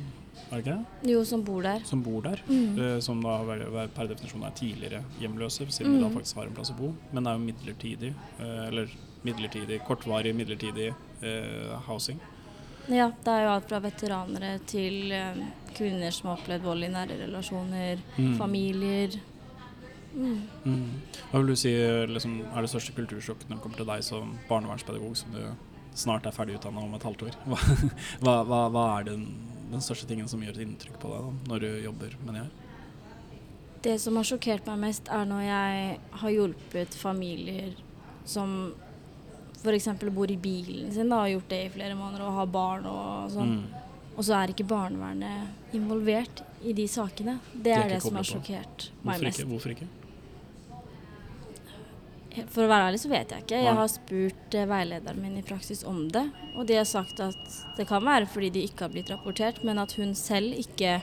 er 0.50 0.54
det 0.54 0.60
ikke 0.62 0.76
det? 0.76 1.10
Jo, 1.10 1.24
som 1.26 1.42
bor 1.44 1.62
der. 1.66 1.82
Som 1.84 2.02
bor 2.06 2.22
der. 2.22 2.38
Mm. 2.46 2.78
uh, 2.78 3.00
som 3.02 3.20
da 3.24 3.34
per 3.96 4.06
definisjon 4.12 4.44
er 4.46 4.54
tidligere 4.56 5.02
hjemløse, 5.20 5.66
siden 5.74 5.96
de 5.96 6.04
da 6.04 6.08
Mm. 6.08 6.14
faktisk 6.20 6.36
har 6.38 6.46
en 6.46 6.54
plass 6.54 6.70
å 6.70 6.78
bo. 6.78 6.92
Men 7.12 7.24
det 7.24 7.32
er 7.32 7.38
jo 7.38 7.44
midlertidig. 7.48 8.12
uh, 8.38 8.66
eller 8.68 8.94
midlertidig, 9.26 9.80
kortvarig 9.84 10.30
midlertidig 10.38 10.92
housing. 11.88 12.20
Ja, 12.88 13.10
det 13.24 13.32
er 13.32 13.42
jo 13.44 13.50
alt 13.52 13.68
fra 13.68 13.80
veteranere 13.84 14.54
til 14.68 15.12
eh, 15.12 15.40
kvinner 15.76 16.12
som 16.14 16.30
har 16.30 16.38
opplevd 16.38 16.64
vold 16.64 16.86
i 16.86 16.92
nære 16.92 17.18
relasjoner, 17.26 18.00
Mm. 18.16 18.36
familier. 18.38 19.18
Mm. 20.14 20.38
Mm. 20.64 20.86
Hva 21.30 21.38
vil 21.42 21.50
du 21.52 21.56
si 21.60 21.72
liksom, 22.08 22.38
er 22.48 22.64
det 22.64 22.70
største 22.72 22.94
kultursjokk 22.96 23.44
når 23.48 23.56
det 23.58 23.62
kommer 23.62 23.76
til 23.82 23.86
deg 23.90 24.02
som 24.06 24.38
barnevernspedagog, 24.48 25.16
som 25.20 25.34
du 25.36 25.42
snart 25.98 26.26
er 26.26 26.32
ferdig 26.32 26.56
utdanna 26.56 26.80
om 26.80 26.94
et 26.96 27.04
halvt 27.04 27.26
år? 27.28 27.36
Hva, 28.22 28.38
hva, 28.48 28.62
hva 28.72 28.86
er 28.98 29.04
den, 29.10 29.26
den 29.70 29.84
største 29.84 30.08
tingen 30.08 30.28
som 30.28 30.40
gjør 30.42 30.56
et 30.56 30.64
inntrykk 30.64 30.96
på 31.02 31.12
deg 31.12 31.28
da, 31.28 31.52
når 31.52 31.60
du 31.66 31.68
jobber 31.84 32.16
med 32.24 32.34
det 32.34 32.42
her? 32.46 32.50
Det 33.84 33.98
som 34.02 34.16
har 34.18 34.24
sjokkert 34.26 34.66
meg 34.66 34.80
mest, 34.88 35.06
er 35.12 35.28
når 35.28 35.44
jeg 35.46 35.98
har 36.24 36.30
hjulpet 36.34 36.96
familier 36.98 37.76
som 38.26 38.72
f.eks. 39.58 39.88
bor 40.14 40.30
i 40.30 40.38
bilen 40.40 40.92
sin 40.94 41.10
da, 41.10 41.20
og 41.20 41.26
har 41.26 41.34
gjort 41.36 41.52
det 41.52 41.60
i 41.66 41.70
flere 41.74 41.98
måneder 41.98 42.26
og 42.26 42.40
har 42.40 42.50
barn 42.52 42.88
og 42.90 43.30
sånn. 43.34 43.54
Mm. 43.58 43.86
Og 44.18 44.26
så 44.26 44.34
er 44.34 44.50
ikke 44.50 44.66
barnevernet 44.66 45.74
involvert 45.76 46.42
i 46.66 46.74
de 46.74 46.88
sakene. 46.90 47.38
Det 47.54 47.74
er 47.74 47.84
er, 47.84 47.94
det 47.94 48.02
som 48.02 48.18
har 48.18 48.26
sjokkert 48.26 48.88
meg 49.06 49.22
mest. 49.22 49.44
Hvorfor 49.46 49.74
ikke? 49.74 49.86
For 52.52 52.64
å 52.64 52.70
være 52.70 52.90
ærlig 52.90 53.00
så 53.02 53.10
vet 53.10 53.32
jeg 53.34 53.44
ikke. 53.44 53.60
Jeg 53.64 53.76
har 53.78 53.88
spurt 53.90 54.54
eh, 54.54 54.66
veilederen 54.70 55.22
min 55.22 55.38
i 55.40 55.44
praksis 55.46 55.82
om 55.86 56.04
det, 56.14 56.24
og 56.54 56.68
de 56.68 56.76
har 56.78 56.86
sagt 56.86 57.22
at 57.24 57.54
det 57.78 57.86
kan 57.88 58.04
være 58.04 58.28
fordi 58.30 58.52
de 58.54 58.66
ikke 58.68 58.86
har 58.86 58.92
blitt 58.94 59.10
rapportert, 59.10 59.62
men 59.66 59.80
at 59.82 59.94
hun 59.98 60.14
selv 60.18 60.54
ikke 60.54 61.00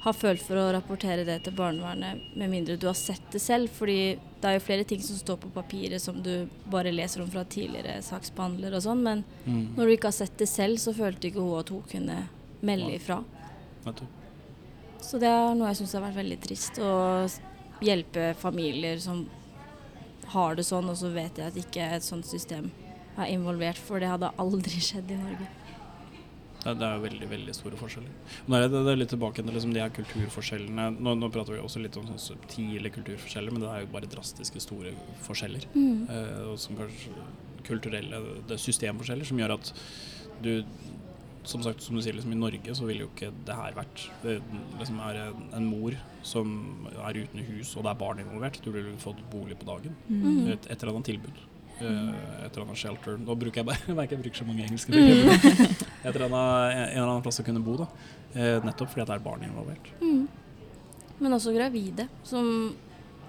har 0.00 0.14
følt 0.16 0.40
for 0.40 0.56
å 0.56 0.70
rapportere 0.72 1.26
det 1.28 1.42
til 1.44 1.52
barnevernet 1.52 2.30
med 2.40 2.48
mindre 2.48 2.78
du 2.80 2.86
har 2.88 2.96
sett 2.96 3.26
det 3.34 3.40
selv. 3.44 3.68
Fordi 3.76 4.16
det 4.40 4.48
er 4.48 4.54
jo 4.56 4.62
flere 4.64 4.84
ting 4.88 5.02
som 5.04 5.16
står 5.18 5.36
på 5.42 5.50
papiret 5.52 6.00
som 6.00 6.22
du 6.24 6.46
bare 6.72 6.92
leser 6.94 7.20
om 7.20 7.28
fra 7.30 7.42
tidligere 7.44 7.98
saksbehandler 8.06 8.74
og 8.78 8.82
sånn, 8.86 9.02
men 9.04 9.24
Mm. 9.46 9.74
når 9.76 9.84
du 9.86 9.92
ikke 9.96 10.08
har 10.08 10.16
sett 10.22 10.36
det 10.38 10.48
selv, 10.48 10.78
så 10.78 10.94
følte 10.96 11.28
ikke 11.28 11.40
hun 11.44 11.58
at 11.60 11.68
hun 11.68 11.82
kunne 11.82 12.28
melde 12.62 12.94
ifra. 12.96 13.22
Så 15.00 15.18
det 15.18 15.28
er 15.28 15.54
noe 15.54 15.68
jeg 15.68 15.76
syns 15.80 15.92
har 15.96 16.02
vært 16.02 16.18
veldig 16.20 16.40
trist. 16.40 16.78
Å 16.78 17.28
hjelpe 17.82 18.34
familier 18.36 18.98
som 19.00 19.26
har 20.32 20.54
det 20.54 20.64
sånn, 20.64 20.88
og 20.88 20.96
så 20.96 21.12
vet 21.12 21.36
jeg 21.40 21.46
at 21.46 21.56
ikke 21.56 21.86
et 21.96 22.02
sånt 22.06 22.26
system 22.28 22.70
er 23.18 23.26
involvert, 23.32 23.76
for 23.76 23.98
det 24.00 24.08
hadde 24.08 24.32
aldri 24.38 24.80
skjedd 24.88 25.10
i 25.10 25.16
Norge. 25.16 25.48
Det, 26.60 26.74
det 26.76 26.86
er 26.86 27.02
veldig 27.02 27.28
veldig 27.30 27.56
store 27.56 27.78
forskjeller. 27.80 28.36
Nå 28.46 28.56
er 28.56 28.66
det, 28.66 28.82
det 28.84 28.92
er 28.92 29.00
litt 29.00 29.12
tilbake 29.14 29.44
til 29.44 29.54
liksom 29.56 29.74
de 29.76 29.82
her 29.82 29.92
kulturforskjellene. 29.96 30.88
Nå, 31.00 31.16
nå 31.16 31.30
prater 31.32 31.56
vi 31.56 31.62
også 31.64 31.82
litt 31.82 31.96
om 32.00 32.08
sånn 32.10 32.20
subtile 32.20 32.92
kulturforskjeller, 32.92 33.54
men 33.54 33.64
det 33.64 33.70
er 33.72 33.84
jo 33.84 33.92
bare 33.94 34.10
drastiske 34.12 34.62
store 34.62 34.92
forskjeller. 35.26 35.68
Eh, 35.74 36.40
og 36.50 36.58
som 36.60 36.78
kanskje 36.78 37.14
kulturelle 37.66 38.22
det 38.48 38.56
er 38.56 38.62
systemforskjeller 38.62 39.28
som 39.28 39.40
gjør 39.40 39.58
at 39.58 39.74
du 40.40 40.54
som 41.48 41.62
sagt, 41.64 41.80
som 41.82 41.96
du 41.96 42.02
sier, 42.04 42.14
liksom, 42.16 42.32
I 42.34 42.38
Norge 42.38 42.74
så 42.76 42.84
ville 42.84 43.06
jo 43.06 43.10
ikke 43.14 43.30
det 43.48 43.54
her 43.56 43.76
vært 43.76 44.02
Det 44.20 44.34
liksom 44.78 44.98
er 45.06 45.22
en, 45.22 45.46
en 45.56 45.68
mor 45.70 45.96
som 46.26 46.50
er 46.92 47.22
uten 47.22 47.40
hus, 47.46 47.72
og 47.76 47.86
det 47.86 47.94
er 47.94 48.00
barn 48.02 48.20
involvert. 48.20 48.60
Du 48.60 48.68
ville 48.74 48.92
fått 49.00 49.22
bolig 49.32 49.56
på 49.56 49.68
dagen. 49.70 49.96
Mm. 50.10 50.50
Et, 50.52 50.68
et 50.68 50.76
eller 50.76 50.98
annet 50.98 51.08
tilbud. 51.14 51.40
Eh, 51.80 52.44
et 52.46 52.52
eller 52.56 52.64
annet 52.66 52.76
shelter. 52.80 53.16
Nå 53.18 53.36
bruker 53.40 53.60
jeg 53.62 53.66
bare 53.66 53.78
Jeg 53.86 54.10
jeg 54.14 54.22
bruker 54.22 54.38
så 54.42 54.46
mange 54.48 54.66
engelske 54.66 54.92
Mm. 54.92 55.00
begreper. 55.00 55.86
Et 56.04 56.14
eller 56.14 56.26
annet, 56.26 56.74
en 56.76 56.98
eller 56.98 57.08
annen 57.08 57.22
plass 57.24 57.40
å 57.40 57.44
kunne 57.46 57.62
bo, 57.64 57.76
da. 57.80 57.86
Eh, 58.34 58.60
nettopp 58.64 58.90
fordi 58.92 59.06
det 59.06 59.14
er 59.16 59.24
barn 59.24 59.42
involvert. 59.46 59.90
Mm. 60.00 60.26
Men 61.20 61.32
også 61.36 61.52
gravide 61.56 62.08
som 62.24 62.46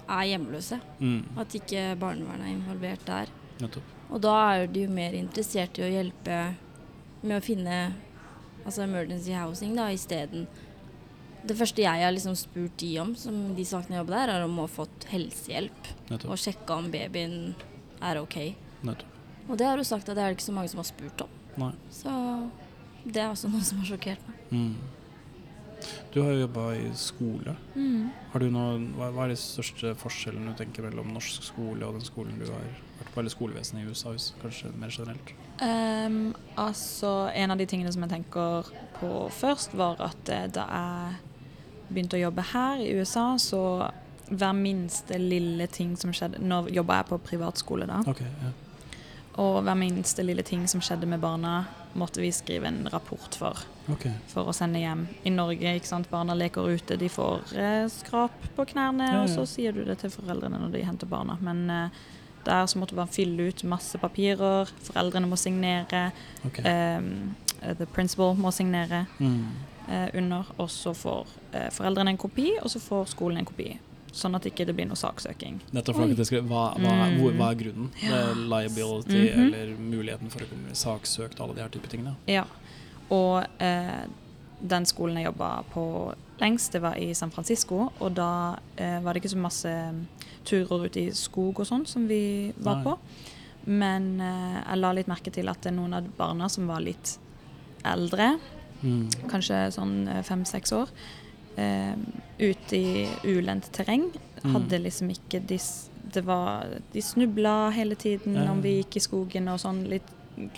er 0.08 0.24
hjemløse. 0.32 0.78
Mm, 1.00 1.22
At 1.38 1.54
ikke 1.56 1.96
barnevernet 2.00 2.46
er 2.48 2.54
involvert 2.56 3.04
der. 3.06 3.26
nettopp. 3.60 3.82
Og 4.12 4.20
da 4.20 4.32
er 4.56 4.66
de 4.66 4.82
jo 4.84 4.90
mer 4.92 5.12
interessert 5.16 5.78
i 5.78 5.82
å 5.86 5.90
hjelpe 5.92 6.38
med 7.22 7.38
å 7.38 7.44
finne 7.44 7.76
altså 8.66 8.82
emergency 8.84 9.32
housing 9.32 9.74
da, 9.76 9.86
isteden. 9.94 10.46
Det 11.44 11.56
første 11.58 11.82
jeg 11.82 12.04
har 12.04 12.12
liksom 12.14 12.36
spurt 12.38 12.76
de 12.78 12.98
om, 13.02 13.14
som 13.18 13.54
de 13.56 13.64
sakene 13.66 13.96
jeg 13.96 14.02
jobber 14.04 14.14
der, 14.18 14.32
er 14.36 14.44
om 14.44 14.58
å 14.58 14.66
ha 14.66 14.70
fått 14.70 15.06
helsehjelp. 15.10 15.88
nettopp. 16.10 16.30
Og 16.30 16.38
sjekka 16.38 16.76
om 16.78 16.90
babyen 16.92 17.54
er 18.10 18.20
ok. 18.22 18.36
nettopp. 18.82 19.08
Og 19.48 19.58
det 19.58 19.66
har 19.66 19.76
du 19.76 19.84
sagt 19.84 20.08
at 20.08 20.16
det 20.16 20.22
er 20.22 20.30
det 20.32 20.38
ikke 20.38 20.48
så 20.50 20.54
mange 20.54 20.70
som 20.70 20.78
har 20.82 20.86
spurt 20.88 21.24
om. 21.24 21.30
Nei. 21.60 21.72
Så 21.90 22.12
det 23.04 23.22
er 23.22 23.30
også 23.32 23.50
noe 23.50 23.64
som 23.66 23.80
har 23.82 23.88
sjokkert 23.90 24.28
meg. 24.28 24.42
Mm. 24.50 24.74
Du 26.14 26.20
har 26.22 26.30
jo 26.30 26.44
jobba 26.44 26.64
i 26.78 26.90
skole. 26.94 27.56
Mm. 27.74 28.10
Har 28.32 28.40
du 28.44 28.50
noe, 28.54 28.76
hva, 28.98 29.08
hva 29.14 29.24
er 29.26 29.32
de 29.32 29.38
største 29.40 29.94
forskjellene 29.98 30.52
du 30.52 30.60
tenker 30.60 30.84
mellom 30.86 31.10
norsk 31.16 31.42
skole 31.42 31.82
og 31.88 31.96
den 31.98 32.04
skolen 32.06 32.38
du 32.38 32.46
har 32.46 32.62
vært 33.00 33.10
på, 33.10 33.18
eller 33.20 33.34
skolevesenet 33.34 33.82
i 33.82 33.90
USA, 33.90 34.12
hvis- 34.14 34.30
kanskje 34.42 34.70
mer 34.78 34.94
generelt? 34.94 35.32
Um, 35.62 36.34
altså, 36.56 37.30
en 37.34 37.50
av 37.50 37.58
de 37.58 37.66
tingene 37.66 37.92
som 37.92 38.02
jeg 38.06 38.10
tenker 38.14 38.70
på 39.00 39.10
først, 39.34 39.74
var 39.74 39.98
at 40.00 40.28
eh, 40.28 40.46
da 40.54 40.66
jeg 40.70 41.18
begynte 41.92 42.16
å 42.16 42.22
jobbe 42.28 42.46
her 42.52 42.78
i 42.80 42.92
USA, 43.00 43.26
så 43.42 43.90
hver 44.30 44.52
minste 44.56 45.18
lille 45.18 45.66
ting 45.66 45.96
som 45.96 46.12
skjedde 46.12 46.38
Nå 46.40 46.66
jobba 46.72 47.00
jeg 47.00 47.06
på 47.10 47.18
privatskole, 47.18 47.86
da. 47.86 48.00
Okay, 48.06 48.26
ja. 48.42 48.52
Og 49.42 49.62
hver 49.64 49.74
minste 49.80 50.22
lille 50.22 50.42
ting 50.44 50.66
som 50.68 50.80
skjedde 50.84 51.06
med 51.08 51.20
barna, 51.20 51.64
måtte 51.96 52.20
vi 52.20 52.28
skrive 52.32 52.66
en 52.68 52.82
rapport 52.92 53.34
for. 53.34 53.56
Okay. 53.90 54.12
For 54.28 54.44
å 54.48 54.52
sende 54.52 54.78
hjem. 54.82 55.06
I 55.24 55.30
Norge, 55.32 55.72
ikke 55.78 55.88
sant, 55.88 56.10
barna 56.10 56.34
leker 56.36 56.68
ute, 56.68 56.98
de 57.00 57.08
får 57.08 57.54
eh, 57.56 57.86
skrap 57.88 58.34
på 58.56 58.66
knærne, 58.74 59.06
Ja, 59.08 59.14
ja. 59.14 59.22
og 59.24 59.30
så 59.32 59.46
sier 59.48 59.72
du 59.72 59.84
det 59.88 59.98
til 60.02 60.12
foreldrene 60.12 60.60
når 60.60 60.74
de 60.76 60.82
henter 60.84 61.08
barna. 61.08 61.38
Men 61.40 61.64
eh, 61.72 62.02
der 62.44 62.66
så 62.68 62.78
måtte 62.82 62.94
man 62.98 63.08
fylle 63.08 63.48
ut 63.48 63.64
masse 63.64 63.96
papirer, 64.02 64.68
foreldrene 64.84 65.28
må 65.30 65.36
signere, 65.40 66.10
ok. 66.44 66.58
ehm, 66.68 67.10
eh, 67.62 67.72
the 67.78 67.86
principal 67.86 68.34
må 68.36 68.52
signere 68.52 69.06
Mm. 69.18 69.46
eh, 69.88 70.08
under, 70.14 70.44
og 70.58 70.68
så 70.70 70.92
får 70.94 71.26
eh, 71.54 71.70
foreldrene 71.72 72.10
en 72.12 72.18
kopi, 72.20 72.50
og 72.62 72.68
så 72.70 72.80
får 72.84 73.08
skolen 73.16 73.38
en 73.38 73.48
kopi. 73.48 73.70
Sånn 74.12 74.34
at 74.36 74.44
ikke 74.44 74.66
det 74.68 74.74
blir 74.76 74.84
noe 74.86 74.96
saksøking. 74.96 75.60
Nettopp 75.72 75.96
for 75.96 76.04
at 76.04 76.16
det 76.16 76.26
skal, 76.28 76.42
hva, 76.42 76.74
hva, 76.76 76.90
Mm. 77.08 77.14
hvor, 77.20 77.32
hva 77.32 77.50
er 77.50 77.54
grunnen? 77.62 77.90
Ja. 78.02 78.34
Liability 78.34 78.48
liability 78.52 79.28
-hmm. 79.32 79.54
eller 79.54 79.76
muligheten 79.78 80.30
for 80.30 80.40
å 80.40 80.48
komme 80.50 80.74
saksøkt, 80.74 81.40
alle 81.40 81.54
de 81.54 81.60
her 81.62 81.68
type 81.68 81.88
tingene. 81.88 82.14
Ja. 82.26 82.44
Og 83.10 83.44
eh, 83.58 84.04
den 84.68 84.84
skolen 84.86 85.16
jeg 85.16 85.24
jobba 85.24 85.62
på 85.72 86.14
lengst, 86.40 86.72
det 86.72 86.82
var 86.82 86.94
i 86.98 87.14
San 87.14 87.30
Francisco. 87.30 87.90
Og 88.00 88.14
da 88.14 88.56
eh, 88.76 89.00
var 89.02 89.12
det 89.14 89.22
ikke 89.24 89.34
så 89.34 89.38
masse 89.38 89.94
turer 90.44 90.84
ut 90.84 90.96
i 90.96 91.10
skog 91.10 91.60
og 91.60 91.66
sånn 91.66 91.86
som 91.86 92.06
vi 92.08 92.52
var 92.58 92.74
Nei. 92.76 92.84
på. 92.84 92.98
Men 93.66 94.20
eh, 94.20 94.62
jeg 94.68 94.78
la 94.78 94.92
litt 94.92 95.06
merke 95.08 95.30
til 95.30 95.48
at 95.48 95.60
det 95.62 95.72
er 95.72 95.76
noen 95.76 95.94
av 95.94 96.04
barna 96.18 96.48
som 96.48 96.66
var 96.66 96.80
litt 96.80 97.18
eldre, 97.84 98.38
Mm. 98.82 99.08
kanskje 99.30 99.70
sånn 99.70 100.08
eh, 100.08 100.22
fem-seks 100.22 100.72
år, 100.72 100.88
eh, 101.56 101.94
ute 102.38 102.76
i 102.76 103.08
ulendt 103.24 103.70
terreng. 103.72 104.10
Mm. 104.42 104.54
Hadde 104.56 104.78
liksom 104.82 105.10
ikke 105.10 105.40
de 105.46 105.58
Det 106.12 106.24
var 106.26 106.66
De 106.92 107.00
snubla 107.00 107.70
hele 107.72 107.94
tiden 107.94 108.34
Ja. 108.34 108.50
om 108.50 108.60
vi 108.60 108.82
gikk 108.82 108.96
i 108.96 109.00
skogen 109.00 109.48
og 109.48 109.58
sånn. 109.60 109.88
Litt, 109.88 110.02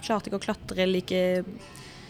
klarte 0.02 0.26
ikke 0.30 0.40
å 0.40 0.46
klatre 0.46 0.86
like, 0.90 1.44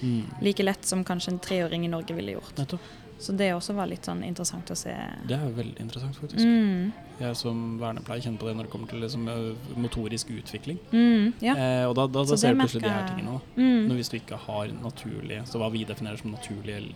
Mm. 0.02 0.22
like 0.42 0.62
lett 0.62 0.84
som 0.84 1.04
kanskje 1.04 1.28
en 1.32 1.38
treåring 1.38 1.84
i 1.84 1.88
Norge 1.88 2.14
ville 2.14 2.32
gjort. 2.32 2.54
Nettopp. 2.56 2.80
Så 3.18 3.32
det 3.36 3.52
også 3.54 3.74
var 3.74 3.86
litt 3.86 4.02
sånn 4.04 4.22
interessant 4.26 4.66
å 4.70 4.76
se. 4.76 4.92
Det 5.26 5.32
er 5.38 5.50
veldig 5.50 5.80
interessant, 5.80 6.16
faktisk. 6.16 6.44
Mm. 6.44 6.92
Jeg 7.20 7.36
som 7.36 7.78
vernepleier 7.78 8.20
kjenner 8.22 8.38
på 8.38 8.46
det 8.48 8.56
når 8.56 8.62
det 8.64 8.70
kommer 8.70 8.88
til 8.88 9.00
liksom, 9.00 9.28
eh, 9.28 9.54
motorisk 9.76 10.26
utvikling. 10.30 10.78
Mm, 10.92 11.32
ja. 11.40 11.54
Eh, 11.54 11.84
og 11.88 11.94
da, 11.94 12.06
da, 12.06 12.24
da 12.24 12.36
ser 12.36 12.54
du 12.54 12.60
plutselig 12.60 12.82
de 12.82 12.88
her 12.90 13.08
tingene. 13.08 13.30
òg. 13.38 13.40
Mm. 13.56 13.88
Hvis 13.96 14.10
du 14.10 14.18
ikke 14.18 14.36
har 14.36 14.66
naturlige 14.68 15.46
Så 15.46 15.58
hva 15.58 15.70
vi 15.72 15.84
definerer 15.84 16.18
som 16.18 16.32
naturlige 16.32 16.92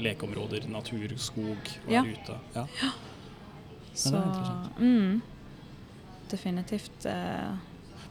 lekeområder, 0.00 0.68
natur, 0.68 1.14
skog, 1.16 1.56
være 1.86 1.92
Ja. 1.92 2.02
ute. 2.02 2.38
Ja. 2.54 2.66
Så 3.94 4.10
det 4.10 4.20
er 4.20 4.26
interessant. 4.26 4.78
mm. 4.80 5.22
Definitivt. 6.30 7.06
Eh, 7.06 7.54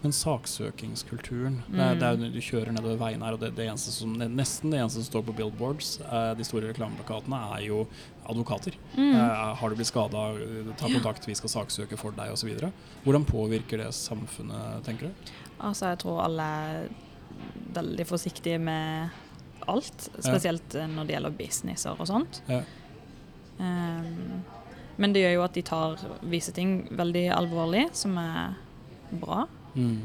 Men 0.04 0.12
saksøkingskulturen 0.12 1.62
det 1.72 1.80
er, 1.80 1.94
Mm. 1.96 2.00
det 2.00 2.04
er, 2.04 2.18
jo- 2.18 2.32
Du 2.34 2.40
kjører 2.42 2.72
nedover 2.74 2.98
veien 2.98 3.22
her, 3.22 3.34
og 3.34 3.40
det, 3.40 3.56
det 3.56 3.70
eneste 3.70 3.90
som, 3.92 4.14
nesten 4.18 4.70
det 4.72 4.80
eneste 4.82 5.02
som 5.02 5.22
står 5.22 5.24
på 5.24 5.36
billboards, 5.36 6.02
eh, 6.02 6.34
de 6.36 6.44
store 6.44 6.74
reklameplakatene, 6.74 7.56
er 7.58 7.62
jo 7.68 7.88
advokater. 8.28 8.74
mm. 8.98 9.16
Eh, 9.16 9.56
har 9.56 9.70
du 9.70 9.76
blitt 9.76 9.88
skada, 9.88 10.36
ta 10.78 10.88
kontakt, 10.88 11.26
vi 11.26 11.34
skal 11.34 11.50
saksøke 11.50 11.98
for 11.98 12.12
deg 12.12 12.32
osv. 12.32 12.50
Hvordan 13.06 13.26
påvirker 13.26 13.78
det 13.78 13.88
samfunnet, 13.94 14.84
tenker 14.84 15.08
du? 15.08 15.14
Altså, 15.62 15.86
jeg 15.92 16.00
tror 16.00 16.22
alle 16.26 16.42
er 16.42 16.90
veldig 17.74 18.06
forsiktige 18.06 18.60
med 18.60 19.10
alt. 19.72 20.10
Spesielt 20.18 20.76
ja. 20.78 20.88
når 20.90 21.08
det 21.08 21.16
gjelder 21.16 21.38
businesser 21.38 22.00
og 22.00 22.10
sånt. 22.10 22.42
Ja. 22.50 22.62
Um, 23.60 24.44
men 24.96 25.14
det 25.14 25.24
gjør 25.24 25.38
jo 25.38 25.46
at 25.46 25.56
de 25.58 25.64
tar 25.66 26.04
visse 26.30 26.54
ting 26.56 26.84
veldig 26.94 27.28
alvorlig, 27.34 27.88
som 27.98 28.18
er 28.22 28.58
bra. 29.22 29.46
Mm. 29.74 30.02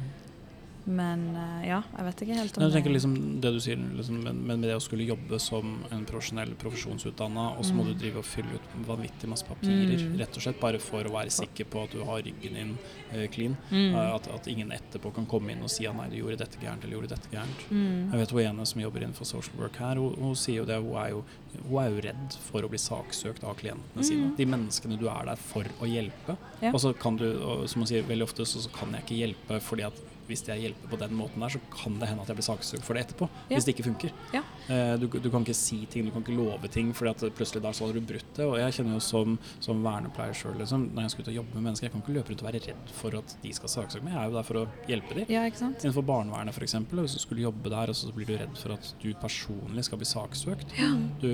Men 0.88 1.24
eh, 1.36 1.66
ja, 1.68 1.82
jeg 1.98 2.04
vet 2.06 2.22
ikke 2.24 2.36
helt 2.38 2.56
om 2.56 2.62
Jeg 2.64 2.72
tenker 2.78 2.92
liksom 2.94 3.14
det 3.44 3.50
du 3.52 3.58
sier, 3.60 3.76
liksom, 3.98 4.22
men, 4.24 4.38
men 4.48 4.60
med 4.62 4.70
det 4.70 4.76
å 4.78 4.80
skulle 4.80 5.04
jobbe 5.04 5.36
som 5.42 5.74
en 5.92 6.06
profesjonell 6.08 6.54
profesjonsutdanna, 6.60 7.44
og 7.58 7.66
så 7.68 7.74
må 7.76 7.84
Mm. 7.84 7.90
du 7.92 7.98
drive 8.00 8.18
og 8.22 8.24
fylle 8.26 8.56
ut 8.56 8.70
vanvittig 8.86 9.28
masse 9.28 9.44
papirer, 9.46 9.98
Mm. 9.98 10.16
rett 10.18 10.36
og 10.36 10.42
slett 10.42 10.60
bare 10.60 10.78
for 10.80 11.04
å 11.04 11.12
være 11.12 11.30
sikker 11.30 11.64
på 11.68 11.82
at 11.84 11.90
du 11.92 12.02
har 12.04 12.22
ryggen 12.24 12.54
din 12.54 12.72
uh, 13.12 13.26
clean. 13.28 13.56
Mm. 13.70 13.94
Eh, 13.94 14.14
at, 14.14 14.28
at 14.34 14.48
ingen 14.48 14.72
etterpå 14.72 15.12
kan 15.14 15.26
komme 15.26 15.52
inn 15.52 15.62
og 15.62 15.70
si 15.70 15.86
at 15.86 15.94
nei, 15.96 16.08
du 16.10 16.16
gjorde 16.22 16.38
dette 16.38 16.58
gærent, 16.60 16.84
eller 16.84 16.96
gjorde 16.98 17.12
dette 17.14 17.28
gærent. 17.32 17.62
Mm. 17.70 18.10
Jeg 18.12 18.20
vet 18.22 18.30
hun 18.30 18.40
ene 18.46 18.66
som 18.66 18.80
jobber 18.82 19.00
innenfor 19.04 19.24
social 19.28 19.56
work 19.60 19.76
her, 19.76 19.96
hun, 19.96 20.14
hun 20.18 20.34
sier 20.36 20.62
jo 20.62 20.64
det, 20.68 20.80
hun 20.82 20.96
er 21.04 21.10
jo, 21.10 21.24
hun 21.68 21.78
er 21.84 21.90
jo 21.92 22.00
redd 22.08 22.38
for 22.48 22.62
å 22.64 22.68
bli 22.72 22.78
saksøkt 22.80 23.44
av 23.44 23.56
klientene 23.60 24.04
sine. 24.04 24.30
Mm. 24.32 24.36
De 24.36 24.46
menneskene 24.56 24.98
du 24.98 25.08
er 25.08 25.24
der 25.32 25.36
for 25.36 25.64
å 25.80 25.88
hjelpe. 25.88 26.36
Ja. 26.62 26.72
Og 26.72 26.80
så 26.80 26.92
kan 26.98 27.16
du, 27.20 27.26
og 27.40 27.68
som 27.68 27.82
hun 27.84 27.88
sier 27.92 28.02
veldig 28.08 28.24
ofte, 28.28 28.44
så, 28.48 28.60
så 28.64 28.70
kan 28.72 28.92
jeg 28.96 29.04
ikke 29.06 29.20
hjelpe 29.22 29.60
fordi 29.64 29.84
at 29.88 29.94
hvis 30.28 30.44
jeg 30.46 30.64
hjelper 30.66 30.90
på 30.92 30.98
den 31.00 31.14
måten 31.16 31.42
der, 31.42 31.52
så 31.54 31.60
kan 31.72 31.96
det 32.00 32.10
hende 32.10 32.24
at 32.24 32.30
jeg 32.30 32.38
blir 32.38 32.46
saksøkt 32.46 32.84
for 32.86 32.96
det 32.96 33.06
etterpå. 33.06 33.28
Ja. 33.48 33.56
Hvis 33.56 33.66
det 33.66 33.74
ikke 33.74 33.86
funker. 33.88 34.12
Ja. 34.34 34.42
Eh, 34.68 34.94
du, 35.00 35.06
du 35.08 35.28
kan 35.32 35.46
ikke 35.46 35.56
si 35.56 35.80
ting, 35.90 36.06
du 36.06 36.12
kan 36.14 36.24
ikke 36.24 36.36
love 36.36 36.70
ting, 36.72 36.92
fordi 36.96 37.12
at 37.14 37.38
plutselig 37.38 37.62
da 37.64 37.72
så 37.76 37.88
har 37.88 37.96
du 37.96 38.02
brutt 38.04 38.32
det. 38.36 38.46
Og 38.46 38.58
jeg 38.60 38.76
kjenner 38.78 38.98
jo 38.98 39.02
som, 39.04 39.38
som 39.64 39.80
vernepleier 39.84 40.36
sjøl, 40.36 40.58
liksom, 40.60 40.88
når 40.92 41.06
jeg 41.06 41.14
skal 41.14 41.24
ut 41.24 41.32
og 41.32 41.38
jobbe 41.38 41.56
med 41.56 41.66
mennesker, 41.68 41.88
jeg 41.88 41.94
kan 41.96 42.04
ikke 42.04 42.16
løpe 42.18 42.34
rundt 42.34 42.44
og 42.44 42.50
være 42.50 42.62
redd 42.68 42.94
for 43.00 43.18
at 43.22 43.36
de 43.42 43.54
skal 43.56 43.74
saksøke 43.74 44.04
meg. 44.06 44.14
Jeg 44.16 44.22
er 44.22 44.30
jo 44.30 44.36
der 44.38 44.48
for 44.50 44.60
å 44.62 44.66
hjelpe 44.90 45.18
dem. 45.18 45.32
Ja? 45.32 45.46
Innenfor 45.48 46.06
barnevernet 46.12 46.56
f.eks. 46.56 46.76
Hvis 46.98 47.16
du 47.16 47.22
skulle 47.24 47.46
jobbe 47.46 47.72
der, 47.72 47.92
og 47.92 47.98
så 47.98 48.12
blir 48.14 48.28
du 48.28 48.36
redd 48.36 48.60
for 48.60 48.76
at 48.76 48.92
du 49.02 49.10
personlig 49.22 49.86
skal 49.88 50.02
bli 50.02 50.08
saksøkt. 50.12 50.76
Du, 51.22 51.32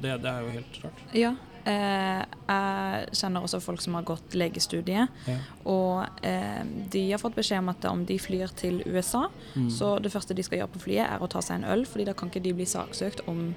det, 0.00 0.16
det 0.24 0.30
er 0.32 0.44
jo 0.46 0.54
helt 0.56 0.82
rart. 0.84 1.06
Ja. 1.16 1.34
Eh, 1.66 2.24
jeg 2.48 3.08
kjenner 3.12 3.42
også 3.44 3.60
folk 3.60 3.80
som 3.80 3.94
har 3.94 4.02
gått 4.02 4.32
legestudiet, 4.34 5.08
Ja. 5.26 5.36
og 5.64 6.06
eh, 6.24 6.62
de 6.90 7.10
har 7.10 7.18
fått 7.18 7.34
beskjed 7.36 7.58
om 7.58 7.68
at 7.68 7.84
om 7.84 8.04
de 8.06 8.18
flyr 8.18 8.48
til 8.56 8.82
USA, 8.86 9.26
Mm. 9.56 9.68
så 9.70 9.98
det 10.02 10.12
første 10.12 10.34
de 10.34 10.42
skal 10.42 10.58
gjøre 10.58 10.72
på 10.72 10.80
flyet, 10.86 11.06
er 11.10 11.18
å 11.20 11.28
ta 11.28 11.40
seg 11.40 11.56
en 11.62 11.64
øl, 11.64 11.84
fordi 11.86 12.04
da 12.06 12.12
kan 12.14 12.30
ikke 12.30 12.42
de 12.42 12.52
bli 12.52 12.64
saksøkt 12.64 13.20
om 13.28 13.54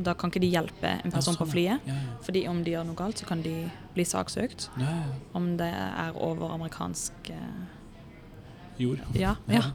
Da 0.00 0.14
kan 0.14 0.30
ikke 0.30 0.40
de 0.40 0.50
hjelpe 0.50 0.84
en 1.04 1.10
person 1.10 1.34
på 1.34 1.44
sånn, 1.44 1.50
flyet. 1.50 1.80
Ja, 1.84 1.92
ja. 1.92 2.16
Fordi 2.22 2.46
om 2.48 2.62
de 2.64 2.70
gjør 2.70 2.86
noe 2.86 2.94
galt, 2.94 3.16
så 3.18 3.26
kan 3.26 3.42
de 3.42 3.70
bli 3.92 4.04
saksøkt. 4.04 4.68
Om 5.34 5.56
det 5.58 5.66
er 5.74 6.12
over 6.14 6.48
amerikansk 6.54 7.12
eh, 7.30 7.66
Jord. 8.78 8.98
Ja. 9.14 9.34
ja. 9.48 9.72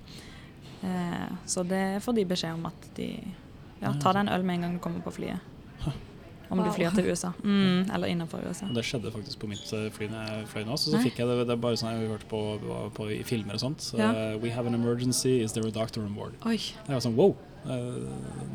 Eh, 0.84 1.28
så 1.46 1.64
det 1.68 2.02
får 2.02 2.16
de 2.16 2.26
beskjed 2.26 2.54
om 2.54 2.66
at 2.66 2.90
de 2.96 3.10
Ja, 3.82 3.92
tar 4.00 4.14
deg 4.14 4.22
en 4.28 4.30
øl 4.30 4.44
med 4.44 4.56
en 4.56 4.62
gang 4.62 4.74
du 4.74 4.80
kommer 4.80 5.02
på 5.02 5.12
flyet. 5.14 5.40
Om 6.50 6.60
du 6.64 6.70
flyr 6.76 6.94
til 6.94 7.08
USA. 7.10 7.32
Mm, 7.44 7.90
eller 7.96 8.08
innenfor 8.12 8.44
USA. 8.48 8.68
Det 8.74 8.84
skjedde 8.86 9.12
faktisk 9.16 9.40
på 9.42 9.48
mitt 9.50 9.74
eh, 9.74 9.88
fly 9.96 10.08
når 10.12 10.28
jeg 10.30 10.48
fløy 10.52 10.64
nå. 10.68 10.78
Så, 10.78 10.92
så 10.94 11.02
fikk 11.02 11.18
jeg 11.20 11.28
det, 11.28 11.38
det 11.48 11.56
er 11.56 11.62
bare 11.64 11.80
sånn 11.82 11.92
jeg 11.96 12.04
har 12.06 12.14
hørt 12.18 12.28
på, 12.30 12.42
på, 12.62 12.78
på 13.00 13.08
i 13.16 13.24
filmer 13.26 13.58
og 13.58 13.64
sånt. 13.66 13.82
Så, 13.82 13.98
Ja. 13.98 14.12
eh, 14.14 14.38
We 14.44 14.52
have 14.54 14.68
an 14.70 14.76
emergency, 14.78 15.40
is 15.42 15.54
there 15.54 15.66
a 15.68 15.72
doctor 15.72 16.02
on 16.06 16.14
board? 16.14 16.36
Oi. 16.46 16.58
Jeg 16.60 16.94
var 16.94 17.02
sånn 17.02 17.16
wow. 17.18 17.34
Eh, 17.66 17.98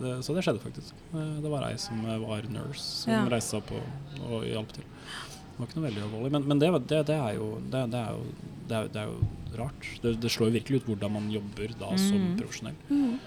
det, 0.01 0.13
så 0.23 0.37
det 0.37 0.45
skjedde 0.47 0.63
faktisk. 0.63 0.95
Det 1.11 1.51
var 1.51 1.67
ei 1.67 1.75
som 1.83 2.05
var 2.07 2.47
nurse, 2.49 2.85
som 3.03 3.13
Ja. 3.13 3.25
reiste 3.33 3.57
seg 3.57 3.65
opp 3.65 3.73
og, 3.75 4.31
og 4.31 4.45
hjalp 4.47 4.71
til. 4.77 4.85
Det 4.87 5.59
var 5.59 5.67
ikke 5.67 5.81
noe 5.81 5.89
veldig 5.91 6.03
alvorlig. 6.07 6.31
Men, 6.33 6.47
men 6.49 6.59
det, 6.63 6.71
det, 6.89 7.03
det, 7.11 7.17
er 7.19 7.35
jo, 7.37 7.49
det, 7.73 7.83
det, 7.91 7.99
er 8.07 8.15
jo, 8.15 8.25
det, 8.71 8.77
er, 8.79 8.89
det 8.95 9.03
er 9.03 9.11
jo 9.11 9.59
rart. 9.59 9.91
Det, 10.05 10.15
det 10.23 10.31
slår 10.31 10.49
jo 10.49 10.55
virkelig 10.61 10.81
ut 10.81 10.87
hvordan 10.95 11.13
man 11.19 11.27
jobber 11.35 11.75
da 11.83 11.91
som 11.99 12.23
Mm. 12.23 12.37
profesjonell. 12.39 12.79
Mm. 12.89 13.19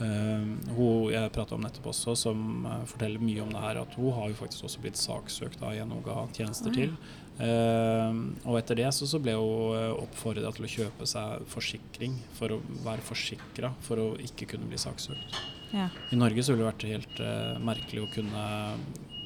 Eh, 0.00 0.44
hun 0.76 1.10
jeg 1.12 1.32
prata 1.34 1.56
om 1.56 1.64
nettopp 1.64 1.90
også, 1.92 2.14
som 2.16 2.64
eh, 2.64 2.84
forteller 2.88 3.22
mye 3.22 3.42
om 3.44 3.50
det 3.52 3.64
her, 3.64 3.82
at 3.82 3.96
hun 4.00 4.14
har 4.16 4.30
jo 4.30 4.38
faktisk 4.38 4.68
også 4.68 4.84
blitt 4.84 5.00
saksøkt 5.00 5.60
av 5.60 5.76
en 5.76 5.92
hun 5.96 6.06
ga 6.06 6.22
tjenester 6.36 6.70
Ah, 6.70 6.78
til. 6.78 6.94
Uh, 7.40 8.36
og 8.44 8.58
etter 8.58 8.76
det 8.76 8.90
så, 8.92 9.06
så 9.08 9.16
ble 9.22 9.32
hun 9.32 9.94
oppfordra 10.02 10.50
til 10.52 10.66
å 10.66 10.68
kjøpe 10.68 11.06
seg 11.08 11.46
forsikring 11.48 12.18
for 12.36 12.52
å 12.52 12.58
være 12.84 13.00
forsikra 13.00 13.70
for 13.80 14.02
å 14.02 14.08
ikke 14.20 14.50
kunne 14.50 14.68
bli 14.68 14.80
saksøkt. 14.80 15.38
Ja. 15.72 15.86
I 16.12 16.18
Norge 16.20 16.44
så 16.44 16.52
ville 16.52 16.66
det 16.66 16.72
vært 16.74 16.84
helt 16.90 17.22
uh, 17.24 17.56
merkelig 17.64 18.04
å 18.04 18.10
kunne 18.12 18.44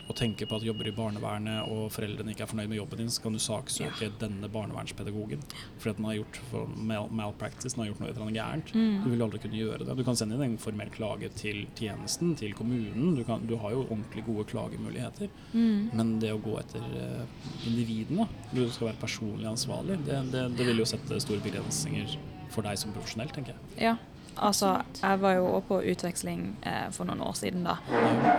å 0.09 0.14
tenker 0.17 0.47
på 0.47 0.57
at 0.57 0.62
du 0.64 0.67
jobber 0.69 0.88
i 0.90 0.93
barnevernet 0.95 1.69
og 1.73 1.87
foreldrene 1.95 2.35
ikke 2.35 2.45
er 2.45 2.51
fornøyd 2.51 2.69
med 2.69 2.77
jobben 2.79 2.99
din, 3.01 3.09
så 3.14 3.23
kan 3.25 3.33
du 3.33 3.40
saksøke 3.40 4.11
denne 4.21 4.49
barnevernspedagogen 4.53 5.40
fordi 5.79 5.90
at 5.90 5.97
den 6.01 6.05
har 6.11 6.19
gjort 6.19 6.40
mal 6.77 7.09
malpractice, 7.11 7.75
den 7.75 7.85
har 7.85 7.88
gjort 7.93 8.01
noe 8.03 8.11
et 8.11 8.17
eller 8.19 8.27
annet 8.27 8.38
gærent. 8.40 8.73
Du 8.75 8.79
Mm. 8.79 9.11
vil 9.14 9.23
aldri 9.25 9.38
kunne 9.40 9.59
gjøre 9.62 9.87
det. 9.87 9.97
Du 9.97 10.05
kan 10.05 10.17
sende 10.17 10.35
inn 10.37 10.43
en 10.53 10.59
formell 10.59 10.90
klage 10.90 11.31
til 11.35 11.67
tjenesten, 11.77 12.35
til 12.37 12.53
kommunen. 12.55 13.14
Du, 13.17 13.25
kan, 13.25 13.47
du 13.47 13.57
har 13.57 13.71
jo 13.73 13.87
ordentlig 13.88 14.25
gode 14.27 14.45
klagemuligheter. 14.51 15.29
Mm. 15.55 15.90
Men 15.95 16.19
det 16.21 16.33
å 16.33 16.40
gå 16.43 16.59
etter 16.61 16.81
eh, 16.81 17.25
individene, 17.67 18.29
du 18.53 18.69
skal 18.71 18.88
være 18.93 19.01
personlig 19.01 19.47
ansvarlig, 19.49 19.99
det, 20.07 20.21
det, 20.33 20.45
det 20.59 20.67
vil 20.69 20.79
jo 20.83 20.85
sette 20.88 21.21
store 21.21 21.40
begrensninger 21.45 22.17
for 22.55 22.62
deg 22.62 22.77
som 22.79 22.93
profesjonell, 22.95 23.33
tenker 23.35 23.55
jeg. 23.55 23.88
Ja. 23.88 23.97
Altså, 24.37 24.83
jeg 25.03 25.20
var 25.20 25.33
jo 25.37 25.44
òg 25.47 25.62
på 25.68 25.77
utveksling 25.92 26.57
eh, 26.66 26.88
for 26.90 27.05
noen 27.07 27.20
år 27.23 27.35
siden 27.38 27.62
da, 27.64 27.77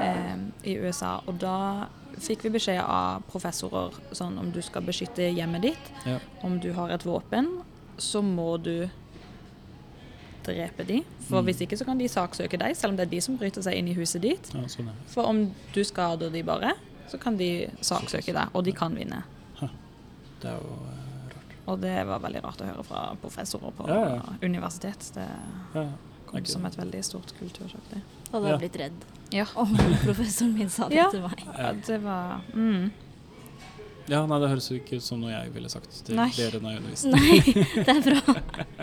eh, 0.02 0.36
i 0.64 0.76
USA, 0.78 1.22
og 1.28 1.40
da 1.40 1.88
fikk 2.20 2.44
vi 2.44 2.50
beskjed 2.50 2.82
av 2.84 3.24
professorer 3.32 3.96
sånn 4.16 4.38
om 4.40 4.52
du 4.52 4.62
skal 4.62 4.82
beskytte 4.84 5.30
hjemmet 5.36 5.62
ditt, 5.62 5.92
Ja. 6.06 6.20
om 6.44 6.60
du 6.60 6.74
har 6.74 6.90
et 6.92 7.04
våpen, 7.04 7.48
så 7.98 8.22
må 8.22 8.62
du 8.62 8.90
drepe 10.46 10.84
de. 10.86 11.04
For 11.28 11.42
Mm. 11.42 11.46
hvis 11.46 11.62
ikke 11.62 11.78
så 11.78 11.86
kan 11.86 11.98
de 11.98 12.08
saksøke 12.08 12.58
deg, 12.60 12.76
selv 12.76 12.92
om 12.92 12.98
det 12.98 13.08
er 13.08 13.12
de 13.12 13.22
som 13.22 13.38
bryter 13.38 13.62
seg 13.64 13.74
inn 13.78 13.88
i 13.88 13.94
huset 13.96 14.22
ditt. 14.22 14.52
Ja, 14.54 14.62
sånn. 14.68 14.92
For 15.08 15.24
om 15.26 15.54
du 15.74 15.82
skader 15.84 16.30
de 16.32 16.42
bare, 16.44 16.74
så 17.10 17.20
kan 17.20 17.38
de 17.38 17.68
saksøke 17.82 18.34
deg, 18.34 18.50
og 18.54 18.64
de 18.64 18.72
kan 18.72 18.94
vinne. 18.96 19.24
Det 20.42 20.52
er 20.52 20.58
jo. 20.58 20.78
Og 21.68 21.80
det 21.82 21.96
var 22.08 22.20
veldig 22.22 22.44
rart 22.44 22.62
å 22.62 22.66
høre 22.70 22.84
fra 22.86 23.16
professorer 23.22 23.72
på 23.78 23.88
Ja, 23.90 24.02
ja. 24.16 24.22
universitet. 24.44 25.12
Det 25.16 25.28
Ja, 25.74 25.88
kom 26.28 26.40
ikke- 26.40 26.48
som 26.52 26.66
et 26.66 26.76
veldig 26.78 27.04
stort 27.04 27.34
kultursjokk. 27.40 27.90
det. 27.94 28.02
Hadde 28.32 28.46
Ja. 28.48 28.58
jeg 28.58 28.60
blitt 28.72 28.80
redd 28.82 29.06
Ja. 29.32 29.46
om 29.56 29.76
professoren 30.04 30.54
min 30.54 30.70
sa 30.70 30.88
det 30.90 30.96
Ja. 30.98 31.10
til 31.10 31.22
meg. 31.22 31.44
Ja, 31.58 31.72
det 31.74 32.02
var 32.04 32.42
mm. 32.54 32.92
ja, 34.08 34.26
nei, 34.28 34.40
det 34.40 34.50
høres 34.50 34.70
jo 34.70 34.78
ikke 34.78 34.98
ut 34.98 35.04
som 35.04 35.20
noe 35.22 35.32
jeg 35.32 35.52
ville 35.54 35.70
sagt 35.70 36.06
til 36.06 36.16
Nei. 36.16 36.30
dere 36.38 36.60
når 36.62 36.72
jeg 36.72 36.80
underviste. 36.84 37.12
Nei, 37.12 37.40
det 37.86 37.90
er 37.90 38.02
bra. 38.02 38.36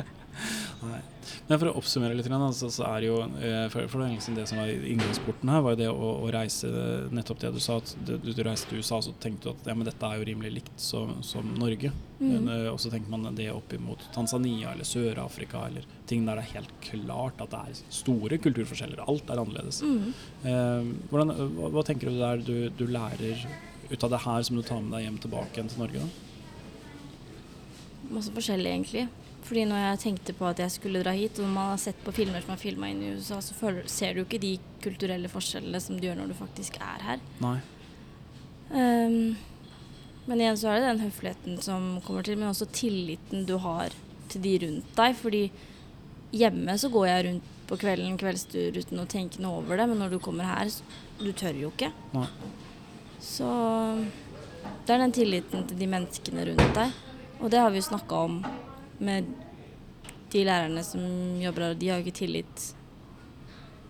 Men 1.48 1.59
for 1.59 1.68
å 1.68 1.74
oppsummere 1.81 2.16
litt, 2.16 2.28
altså, 2.33 2.68
så 2.72 2.85
er 2.87 3.07
jo 3.09 3.16
eh, 3.42 3.66
for, 3.72 3.88
for 3.90 4.02
det, 4.02 4.12
liksom 4.14 4.37
det 4.38 4.46
som 4.48 4.61
var 4.61 4.70
inngangsporten 4.70 5.50
her, 5.50 5.64
var 5.64 5.74
jo 5.74 5.81
det 5.83 5.88
å, 5.90 6.11
å 6.22 6.31
reise 6.33 6.70
Nettopp 7.12 7.42
det 7.42 7.50
du 7.57 7.61
sa, 7.62 7.78
at 7.83 7.94
du, 8.07 8.14
du 8.22 8.42
reiste 8.46 8.70
til 8.70 8.83
USA, 8.83 9.00
så 9.05 9.14
tenkte 9.22 9.48
du 9.48 9.52
at 9.52 9.70
ja, 9.72 9.76
men 9.76 9.88
dette 9.88 10.09
er 10.09 10.20
jo 10.20 10.28
rimelig 10.31 10.55
likt 10.61 10.81
som, 10.81 11.16
som 11.26 11.50
Norge. 11.59 11.92
Mm. 12.22 12.46
eh, 12.46 12.68
og 12.70 12.78
så 12.81 12.92
tenker 12.92 13.11
man 13.12 13.26
det 13.37 13.50
opp 13.52 13.74
imot 13.74 14.07
Tanzania 14.14 14.72
eller 14.72 14.87
Sør-Afrika 14.87 15.66
eller 15.66 15.87
ting 16.09 16.26
der 16.28 16.38
det 16.38 16.46
er 16.46 16.55
helt 16.61 16.74
klart 16.87 17.42
at 17.42 17.52
det 17.52 17.62
er 17.62 17.83
store 17.92 18.38
kulturforskjeller. 18.42 19.02
Alt 19.09 19.31
er 19.33 19.42
annerledes. 19.42 19.83
Mm. 19.83 20.12
Eh, 20.46 20.92
hvordan, 21.11 21.37
hva, 21.59 21.72
hva 21.76 21.87
tenker 21.88 22.11
du 22.11 22.20
der 22.20 22.44
du, 22.46 22.57
du 22.78 22.87
lærer 22.87 23.46
ut 23.92 24.05
av 24.07 24.12
det 24.14 24.22
her 24.24 24.44
som 24.46 24.57
du 24.57 24.62
tar 24.64 24.81
med 24.81 24.94
deg 24.96 25.09
hjem 25.09 25.18
tilbake 25.26 25.59
igjen 25.59 25.72
til 25.72 25.83
Norge? 25.83 26.07
da? 26.07 26.31
Masse 28.12 28.33
forskjellig, 28.35 28.70
egentlig. 28.70 29.07
Fordi 29.42 29.64
når 29.66 29.81
jeg 29.81 30.00
tenkte 30.05 30.35
på 30.38 30.46
at 30.46 30.61
jeg 30.62 30.70
skulle 30.70 31.02
dra 31.02 31.12
hit, 31.16 31.38
og 31.40 31.48
når 31.48 31.55
man 31.55 31.70
har 31.72 31.81
sett 31.83 32.02
på 32.05 32.14
filmer 32.14 32.44
som 32.44 32.55
er 32.55 32.61
filma 32.62 32.90
inn 32.92 33.02
i 33.02 33.12
USA, 33.16 33.40
så 33.42 33.57
føler, 33.59 33.88
ser 33.90 34.14
du 34.14 34.22
ikke 34.22 34.40
de 34.42 34.52
kulturelle 34.85 35.31
forskjellene 35.31 35.81
som 35.83 35.98
du 35.98 36.07
gjør 36.07 36.20
når 36.20 36.31
du 36.31 36.37
faktisk 36.38 36.78
er 36.78 37.07
her. 37.09 37.24
Nei. 37.42 37.57
Um, 38.72 39.35
men 40.31 40.40
igjen 40.40 40.59
så 40.61 40.70
er 40.70 40.78
det 40.78 40.92
den 40.92 41.02
høfligheten 41.02 41.59
som 41.64 41.90
kommer 42.07 42.24
til, 42.26 42.38
men 42.38 42.52
også 42.52 42.70
tilliten 42.70 43.46
du 43.48 43.57
har 43.64 43.94
til 44.31 44.44
de 44.46 44.55
rundt 44.62 44.96
deg. 44.98 45.18
Fordi 45.18 45.44
hjemme 46.33 46.78
så 46.78 46.90
går 46.92 47.09
jeg 47.11 47.26
rundt 47.28 47.52
på 47.68 47.78
kvelden 47.83 48.18
kveldstur 48.20 48.78
uten 48.78 49.02
å 49.02 49.09
tenke 49.11 49.42
noe 49.42 49.62
over 49.62 49.81
det, 49.81 49.88
men 49.90 50.02
når 50.02 50.14
du 50.14 50.20
kommer 50.22 50.46
her, 50.46 50.70
du 51.18 51.31
tør 51.35 51.59
jo 51.59 51.72
ikke. 51.74 51.90
Nei. 52.14 52.28
Så 53.22 53.48
det 54.87 54.94
er 54.94 55.02
den 55.02 55.14
tilliten 55.14 55.66
til 55.66 55.78
de 55.78 55.88
menneskene 55.90 56.46
rundt 56.50 56.76
deg. 56.78 56.94
Og 57.42 57.50
det 57.50 57.59
har 57.59 57.72
vi 57.74 57.81
jo 57.81 57.90
snakka 57.90 58.22
om 58.28 58.38
med 59.05 59.29
de 60.33 60.45
lærerne 60.49 60.83
som 60.87 61.03
jobber 61.43 61.69
her. 61.69 61.75
De 61.79 61.88
har 61.91 62.01
jo 62.01 62.07
ikke 62.07 62.21
tillit 62.23 62.69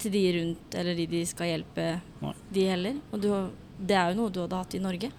til 0.03 0.11
de 0.15 0.23
rundt, 0.41 0.75
eller 0.75 0.97
de 0.99 1.07
de 1.07 1.25
skal 1.31 1.53
hjelpe, 1.53 1.89
Nei. 2.23 2.33
de 2.51 2.65
heller. 2.67 2.97
Og 3.13 3.21
du, 3.23 3.29
det 3.79 3.95
er 3.99 4.11
jo 4.11 4.19
noe 4.23 4.33
du 4.35 4.41
hadde 4.43 4.63
hatt 4.65 4.75
i 4.79 4.83
Norge. 4.83 5.13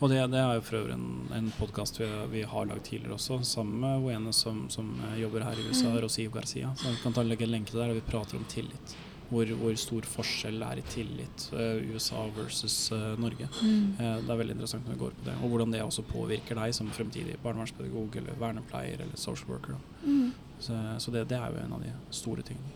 Og 0.00 0.08
det, 0.08 0.16
det 0.32 0.38
er 0.40 0.54
jo 0.56 0.62
for 0.64 0.78
øvrig 0.78 0.94
en, 0.94 1.08
en 1.36 1.48
podkast 1.58 1.98
vi, 2.00 2.06
vi 2.32 2.42
har 2.48 2.68
lagd 2.70 2.86
tidligere 2.86 3.18
også, 3.18 3.40
sammen 3.44 3.80
med 3.82 3.98
hun 4.00 4.14
ene 4.14 4.32
som, 4.32 4.62
som 4.72 4.94
jobber 5.18 5.44
her 5.44 5.58
i 5.60 5.66
USA, 5.68 5.90
Mm. 5.90 5.98
Rocio 6.04 6.30
Garcia. 6.32 6.70
Så 6.76 6.88
vi 6.88 7.00
kan 7.02 7.12
ta 7.12 7.22
legge 7.26 7.44
en 7.44 7.52
lenke 7.52 7.74
der, 7.76 7.90
og 7.92 7.98
vi 7.98 8.04
prater 8.06 8.38
om 8.38 8.44
tillit. 8.48 8.94
Hvor, 9.30 9.46
hvor 9.60 9.76
stor 9.78 10.06
forskjell 10.10 10.62
er 10.66 10.80
i 10.80 10.84
tillit 10.90 11.44
eh, 11.54 11.84
USA 11.92 12.24
versus 12.34 12.76
eh, 12.92 13.12
Norge. 13.22 13.46
Eh, 13.46 14.16
det 14.24 14.32
er 14.32 14.40
veldig 14.40 14.56
interessant 14.56 14.88
når 14.88 14.96
vi 14.96 15.02
går 15.04 15.16
på 15.20 15.26
det. 15.28 15.36
Og 15.38 15.54
hvordan 15.54 15.74
det 15.74 15.84
også 15.84 16.02
påvirker 16.08 16.58
deg 16.58 16.74
som 16.74 16.90
fremtidig 16.90 17.38
barnevernspedagog 17.44 18.18
eller 18.18 18.40
vernepleier 18.42 19.04
eller 19.06 19.20
social 19.20 19.52
worker. 19.52 19.78
Da. 19.78 20.16
Så, 20.60 20.76
så 20.98 21.14
det, 21.14 21.28
det 21.30 21.38
er 21.38 21.54
jo 21.54 21.62
en 21.62 21.78
av 21.78 21.84
de 21.86 21.94
store 22.14 22.42
tingene. 22.44 22.74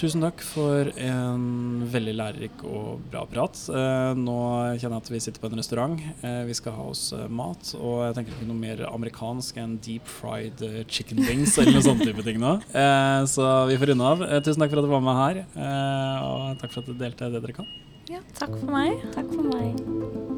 Tusen 0.00 0.22
takk 0.24 0.40
for 0.40 0.88
en 0.96 1.82
veldig 1.92 2.12
lærerik 2.16 2.62
og 2.64 3.02
bra 3.12 3.26
prat. 3.28 3.58
Eh, 3.68 4.12
nå 4.16 4.36
kjenner 4.80 4.96
jeg 4.96 5.02
at 5.02 5.10
vi 5.12 5.20
sitter 5.20 5.42
på 5.42 5.50
en 5.50 5.60
restaurant. 5.60 6.00
Eh, 6.24 6.40
vi 6.48 6.56
skal 6.56 6.72
ha 6.78 6.86
oss 6.88 7.10
eh, 7.12 7.26
mat, 7.28 7.74
og 7.76 8.06
jeg 8.06 8.16
tenker 8.16 8.32
ikke 8.32 8.48
noe 8.48 8.62
mer 8.62 8.80
amerikansk 8.88 9.60
enn 9.60 9.76
deep 9.84 10.08
fried 10.08 10.64
chicken 10.88 11.20
wings 11.28 11.58
eller 11.60 11.76
noe 11.76 11.84
sånt 11.84 12.00
type 12.06 12.24
ting 12.24 12.40
nå. 12.40 12.56
Så 13.28 13.52
vi 13.68 13.76
får 13.76 13.92
runde 13.92 14.10
av. 14.14 14.24
Tusen 14.40 14.64
takk 14.64 14.72
for 14.72 14.80
at 14.80 14.88
du 14.88 14.92
var 14.96 15.04
med 15.04 15.20
her, 15.20 15.44
og 16.24 16.58
takk 16.64 16.72
for 16.72 16.80
at 16.80 16.88
du 16.88 16.96
delte 16.96 17.32
det 17.36 17.44
dere 17.44 17.60
kan. 17.60 17.72
Ja, 18.08 18.24
takk 18.40 18.56
for 18.56 18.72
meg. 18.72 19.04
Takk 19.12 19.28
for 19.36 19.52
meg. 19.52 20.29